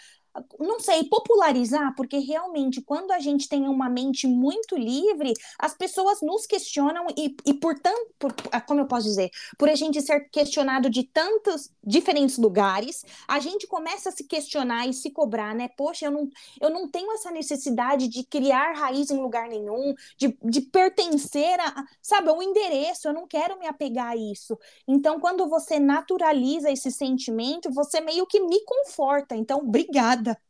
não 0.58 0.78
sei, 0.78 1.04
popularizar, 1.04 1.94
porque 1.96 2.18
realmente 2.18 2.80
quando 2.80 3.10
a 3.10 3.18
gente 3.18 3.48
tem 3.48 3.66
uma 3.66 3.88
mente 3.88 4.26
muito 4.26 4.76
livre, 4.76 5.32
as 5.58 5.74
pessoas 5.74 6.20
nos 6.22 6.46
questionam 6.46 7.06
e, 7.16 7.34
e 7.44 7.54
por 7.54 7.78
tanto, 7.78 8.14
por, 8.18 8.32
ah, 8.52 8.60
como 8.60 8.80
eu 8.80 8.86
posso 8.86 9.06
dizer, 9.06 9.30
por 9.58 9.68
a 9.68 9.74
gente 9.74 10.00
ser 10.00 10.28
questionado 10.30 10.88
de 10.88 11.02
tantos 11.02 11.70
diferentes 11.82 12.38
lugares, 12.38 13.04
a 13.26 13.40
gente 13.40 13.66
começa 13.66 14.10
a 14.10 14.12
se 14.12 14.24
questionar 14.24 14.86
e 14.86 14.92
se 14.92 15.10
cobrar, 15.10 15.54
né? 15.54 15.68
Poxa, 15.76 16.06
eu 16.06 16.10
não, 16.12 16.28
eu 16.60 16.70
não 16.70 16.88
tenho 16.88 17.10
essa 17.12 17.30
necessidade 17.30 18.06
de 18.06 18.22
criar 18.22 18.74
raiz 18.76 19.10
em 19.10 19.18
lugar 19.20 19.48
nenhum, 19.48 19.94
de, 20.16 20.36
de 20.44 20.60
pertencer 20.60 21.58
a, 21.58 21.84
sabe, 22.00 22.30
um 22.30 22.42
endereço, 22.42 23.08
eu 23.08 23.12
não 23.12 23.26
quero 23.26 23.58
me 23.58 23.66
apegar 23.66 24.12
a 24.12 24.16
isso. 24.16 24.56
Então, 24.86 25.18
quando 25.18 25.48
você 25.48 25.80
naturaliza 25.80 26.70
esse 26.70 26.90
sentimento, 26.90 27.70
você 27.72 28.00
meio 28.00 28.26
que 28.26 28.40
me 28.40 28.60
conforta. 28.64 29.34
Então, 29.34 29.58
obrigada 29.58 30.19
nada. 30.20 30.40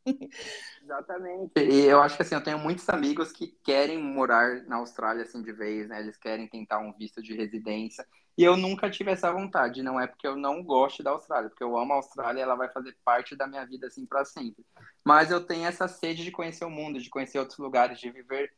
Exatamente. 0.83 1.51
E 1.57 1.85
eu 1.85 2.01
acho 2.01 2.15
que 2.15 2.21
assim, 2.21 2.35
eu 2.35 2.43
tenho 2.43 2.59
muitos 2.59 2.87
amigos 2.89 3.31
que 3.31 3.47
querem 3.63 3.97
morar 3.97 4.63
na 4.67 4.77
Austrália 4.77 5.23
assim 5.23 5.41
de 5.41 5.51
vez, 5.51 5.87
né? 5.87 5.99
Eles 5.99 6.17
querem 6.17 6.47
tentar 6.47 6.79
um 6.79 6.93
visto 6.93 7.21
de 7.21 7.33
residência. 7.33 8.05
E 8.37 8.43
eu 8.43 8.55
nunca 8.55 8.89
tive 8.89 9.11
essa 9.11 9.31
vontade, 9.31 9.83
não 9.83 9.99
é 9.99 10.07
porque 10.07 10.25
eu 10.25 10.35
não 10.35 10.63
gosto 10.63 11.03
da 11.03 11.11
Austrália, 11.11 11.49
porque 11.49 11.63
eu 11.63 11.77
amo 11.77 11.93
a 11.93 11.97
Austrália, 11.97 12.41
ela 12.41 12.55
vai 12.55 12.69
fazer 12.69 12.95
parte 13.03 13.35
da 13.35 13.45
minha 13.45 13.65
vida 13.65 13.87
assim 13.87 14.05
para 14.05 14.23
sempre. 14.23 14.65
Mas 15.03 15.31
eu 15.31 15.45
tenho 15.45 15.65
essa 15.65 15.87
sede 15.87 16.23
de 16.23 16.31
conhecer 16.31 16.65
o 16.65 16.69
mundo, 16.69 16.99
de 16.99 17.09
conhecer 17.09 17.39
outros 17.39 17.59
lugares, 17.59 17.99
de 17.99 18.09
viver 18.09 18.51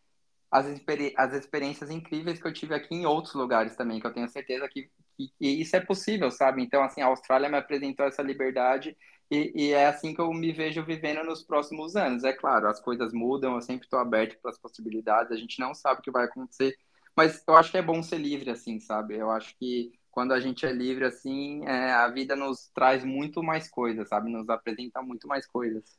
as, 0.53 0.67
experi 0.67 1.13
as 1.17 1.33
experiências 1.33 1.89
incríveis 1.89 2.39
que 2.39 2.47
eu 2.47 2.53
tive 2.53 2.75
aqui 2.75 2.93
em 2.93 3.07
outros 3.07 3.33
lugares 3.33 3.75
também, 3.75 3.99
que 3.99 4.05
eu 4.05 4.13
tenho 4.13 4.29
certeza 4.29 4.69
que, 4.69 4.89
que, 5.17 5.27
que 5.39 5.47
isso 5.47 5.75
é 5.75 5.79
possível, 5.79 6.29
sabe? 6.29 6.61
Então, 6.61 6.83
assim, 6.83 7.01
a 7.01 7.07
Austrália 7.07 7.49
me 7.49 7.57
apresentou 7.57 8.05
essa 8.05 8.21
liberdade 8.21 8.95
e, 9.31 9.51
e, 9.55 9.71
é 9.71 9.87
assim 9.87 10.13
que 10.13 10.21
eu 10.21 10.31
me 10.33 10.51
vejo 10.51 10.83
vivendo 10.83 11.23
nos 11.23 11.43
próximos 11.43 11.95
anos. 11.95 12.23
É 12.23 12.33
claro, 12.33 12.67
as 12.67 12.79
coisas 12.79 13.13
mudam, 13.13 13.55
eu 13.55 13.61
sempre 13.61 13.85
estou 13.85 13.99
aberto 13.99 14.39
para 14.41 14.51
as 14.51 14.57
possibilidades, 14.57 15.31
a 15.31 15.35
gente 15.35 15.59
não 15.59 15.73
sabe 15.73 15.99
o 15.99 16.03
que 16.03 16.11
vai 16.11 16.25
acontecer, 16.25 16.77
mas 17.15 17.43
eu 17.47 17.55
acho 17.55 17.71
que 17.71 17.77
é 17.77 17.81
bom 17.81 18.01
ser 18.03 18.17
livre 18.17 18.49
assim, 18.49 18.79
sabe? 18.79 19.15
Eu 19.15 19.31
acho 19.31 19.55
que 19.57 19.91
quando 20.11 20.33
a 20.33 20.39
gente 20.39 20.65
é 20.65 20.71
livre 20.71 21.05
assim, 21.05 21.65
é, 21.65 21.91
a 21.91 22.07
vida 22.07 22.35
nos 22.35 22.69
traz 22.69 23.03
muito 23.03 23.41
mais 23.41 23.69
coisas, 23.69 24.07
sabe? 24.09 24.31
Nos 24.31 24.49
apresenta 24.49 25.01
muito 25.01 25.27
mais 25.27 25.47
coisas. 25.47 25.97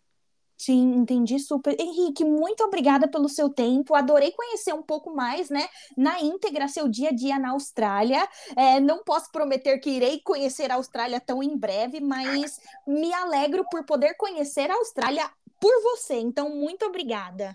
Sim, 0.65 0.95
entendi 0.95 1.39
super. 1.39 1.79
Henrique, 1.79 2.25
muito 2.25 2.65
obrigada 2.65 3.07
pelo 3.07 3.29
seu 3.29 3.51
tempo. 3.51 3.95
Adorei 3.95 4.33
conhecer 4.33 4.73
um 4.73 4.83
pouco 4.83 5.15
mais, 5.15 5.51
né, 5.51 5.69
na 5.95 6.23
íntegra, 6.23 6.69
seu 6.69 6.89
dia 6.89 7.11
a 7.11 7.13
dia 7.13 7.39
na 7.39 7.51
Austrália. 7.51 8.27
É, 8.57 8.81
não 8.81 9.05
posso 9.05 9.31
prometer 9.31 9.79
que 9.79 9.91
irei 9.91 10.23
conhecer 10.25 10.71
a 10.71 10.77
Austrália 10.77 11.21
tão 11.21 11.43
em 11.43 11.55
breve, 11.55 12.01
mas 12.01 12.59
me 12.87 13.13
alegro 13.13 13.67
por 13.71 13.85
poder 13.85 14.15
conhecer 14.15 14.71
a 14.71 14.77
Austrália 14.77 15.31
por 15.61 15.83
você. 15.83 16.15
Então, 16.15 16.49
muito 16.49 16.87
obrigada. 16.87 17.55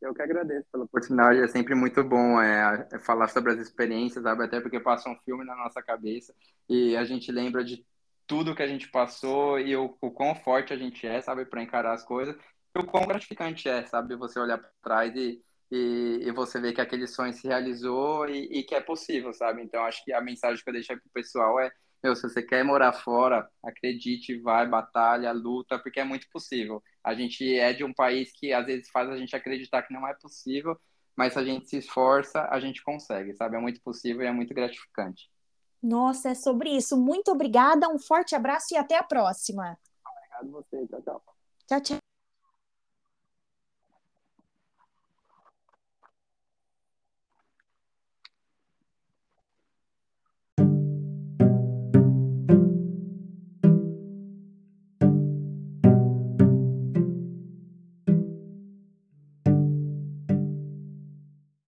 Eu 0.00 0.14
que 0.14 0.22
agradeço 0.22 0.66
pela 0.72 0.84
oportunidade. 0.84 1.40
É 1.40 1.48
sempre 1.48 1.74
muito 1.74 2.02
bom 2.02 2.40
é, 2.40 2.88
é 2.90 2.98
falar 3.00 3.28
sobre 3.28 3.52
as 3.52 3.58
experiências, 3.58 4.24
sabe? 4.24 4.44
Até 4.44 4.62
porque 4.62 4.80
passa 4.80 5.10
um 5.10 5.16
filme 5.26 5.44
na 5.44 5.54
nossa 5.56 5.82
cabeça 5.82 6.34
e 6.70 6.96
a 6.96 7.04
gente 7.04 7.30
lembra 7.30 7.62
de 7.62 7.84
tudo 8.26 8.54
que 8.54 8.62
a 8.62 8.66
gente 8.66 8.88
passou 8.90 9.58
e 9.58 9.76
o, 9.76 9.96
o 10.00 10.10
quão 10.10 10.34
forte 10.34 10.72
a 10.72 10.76
gente 10.76 11.06
é, 11.06 11.20
sabe, 11.20 11.44
para 11.44 11.62
encarar 11.62 11.92
as 11.94 12.04
coisas, 12.04 12.36
e 12.74 12.78
o 12.78 12.86
quão 12.86 13.06
gratificante 13.06 13.68
é, 13.68 13.84
sabe, 13.86 14.16
você 14.16 14.38
olhar 14.38 14.58
para 14.58 14.70
trás 14.82 15.14
e, 15.14 15.42
e, 15.70 16.20
e, 16.22 16.32
você 16.32 16.60
ver 16.60 16.72
que 16.72 16.80
aquele 16.80 17.06
sonho 17.06 17.32
se 17.32 17.46
realizou 17.46 18.28
e, 18.28 18.60
e, 18.60 18.62
que 18.64 18.74
é 18.74 18.80
possível, 18.80 19.32
sabe? 19.32 19.62
Então, 19.62 19.84
acho 19.84 20.04
que 20.04 20.12
a 20.12 20.20
mensagem 20.20 20.62
que 20.62 20.70
eu 20.70 20.74
para 20.74 20.96
o 20.96 21.12
pessoal 21.12 21.60
é: 21.60 21.70
meu, 22.02 22.14
se 22.16 22.22
você 22.22 22.42
quer 22.42 22.64
morar 22.64 22.92
fora, 22.92 23.48
acredite, 23.62 24.38
vai, 24.40 24.66
batalha, 24.68 25.32
luta, 25.32 25.78
porque 25.78 26.00
é 26.00 26.04
muito 26.04 26.28
possível. 26.30 26.82
A 27.02 27.14
gente 27.14 27.56
é 27.58 27.72
de 27.72 27.84
um 27.84 27.94
país 27.94 28.32
que 28.32 28.52
às 28.52 28.66
vezes 28.66 28.90
faz 28.90 29.08
a 29.08 29.16
gente 29.16 29.34
acreditar 29.36 29.82
que 29.82 29.94
não 29.94 30.06
é 30.06 30.14
possível, 30.14 30.78
mas 31.16 31.32
se 31.34 31.38
a 31.38 31.44
gente 31.44 31.68
se 31.68 31.78
esforça, 31.78 32.48
a 32.50 32.60
gente 32.60 32.82
consegue, 32.82 33.34
sabe? 33.34 33.56
É 33.56 33.60
muito 33.60 33.80
possível 33.82 34.22
e 34.22 34.26
é 34.26 34.32
muito 34.32 34.52
gratificante. 34.54 35.30
Nossa, 35.84 36.30
é 36.30 36.34
sobre 36.34 36.70
isso. 36.70 36.96
Muito 36.96 37.30
obrigada, 37.30 37.90
um 37.90 37.98
forte 37.98 38.34
abraço 38.34 38.72
e 38.72 38.76
até 38.78 38.96
a 38.96 39.02
próxima. 39.02 39.78
Obrigado 40.02 40.50
você. 40.50 40.86
Tchau, 40.86 41.02
tchau. 41.02 41.22
Tchau, 41.68 41.80
tchau. 41.82 42.03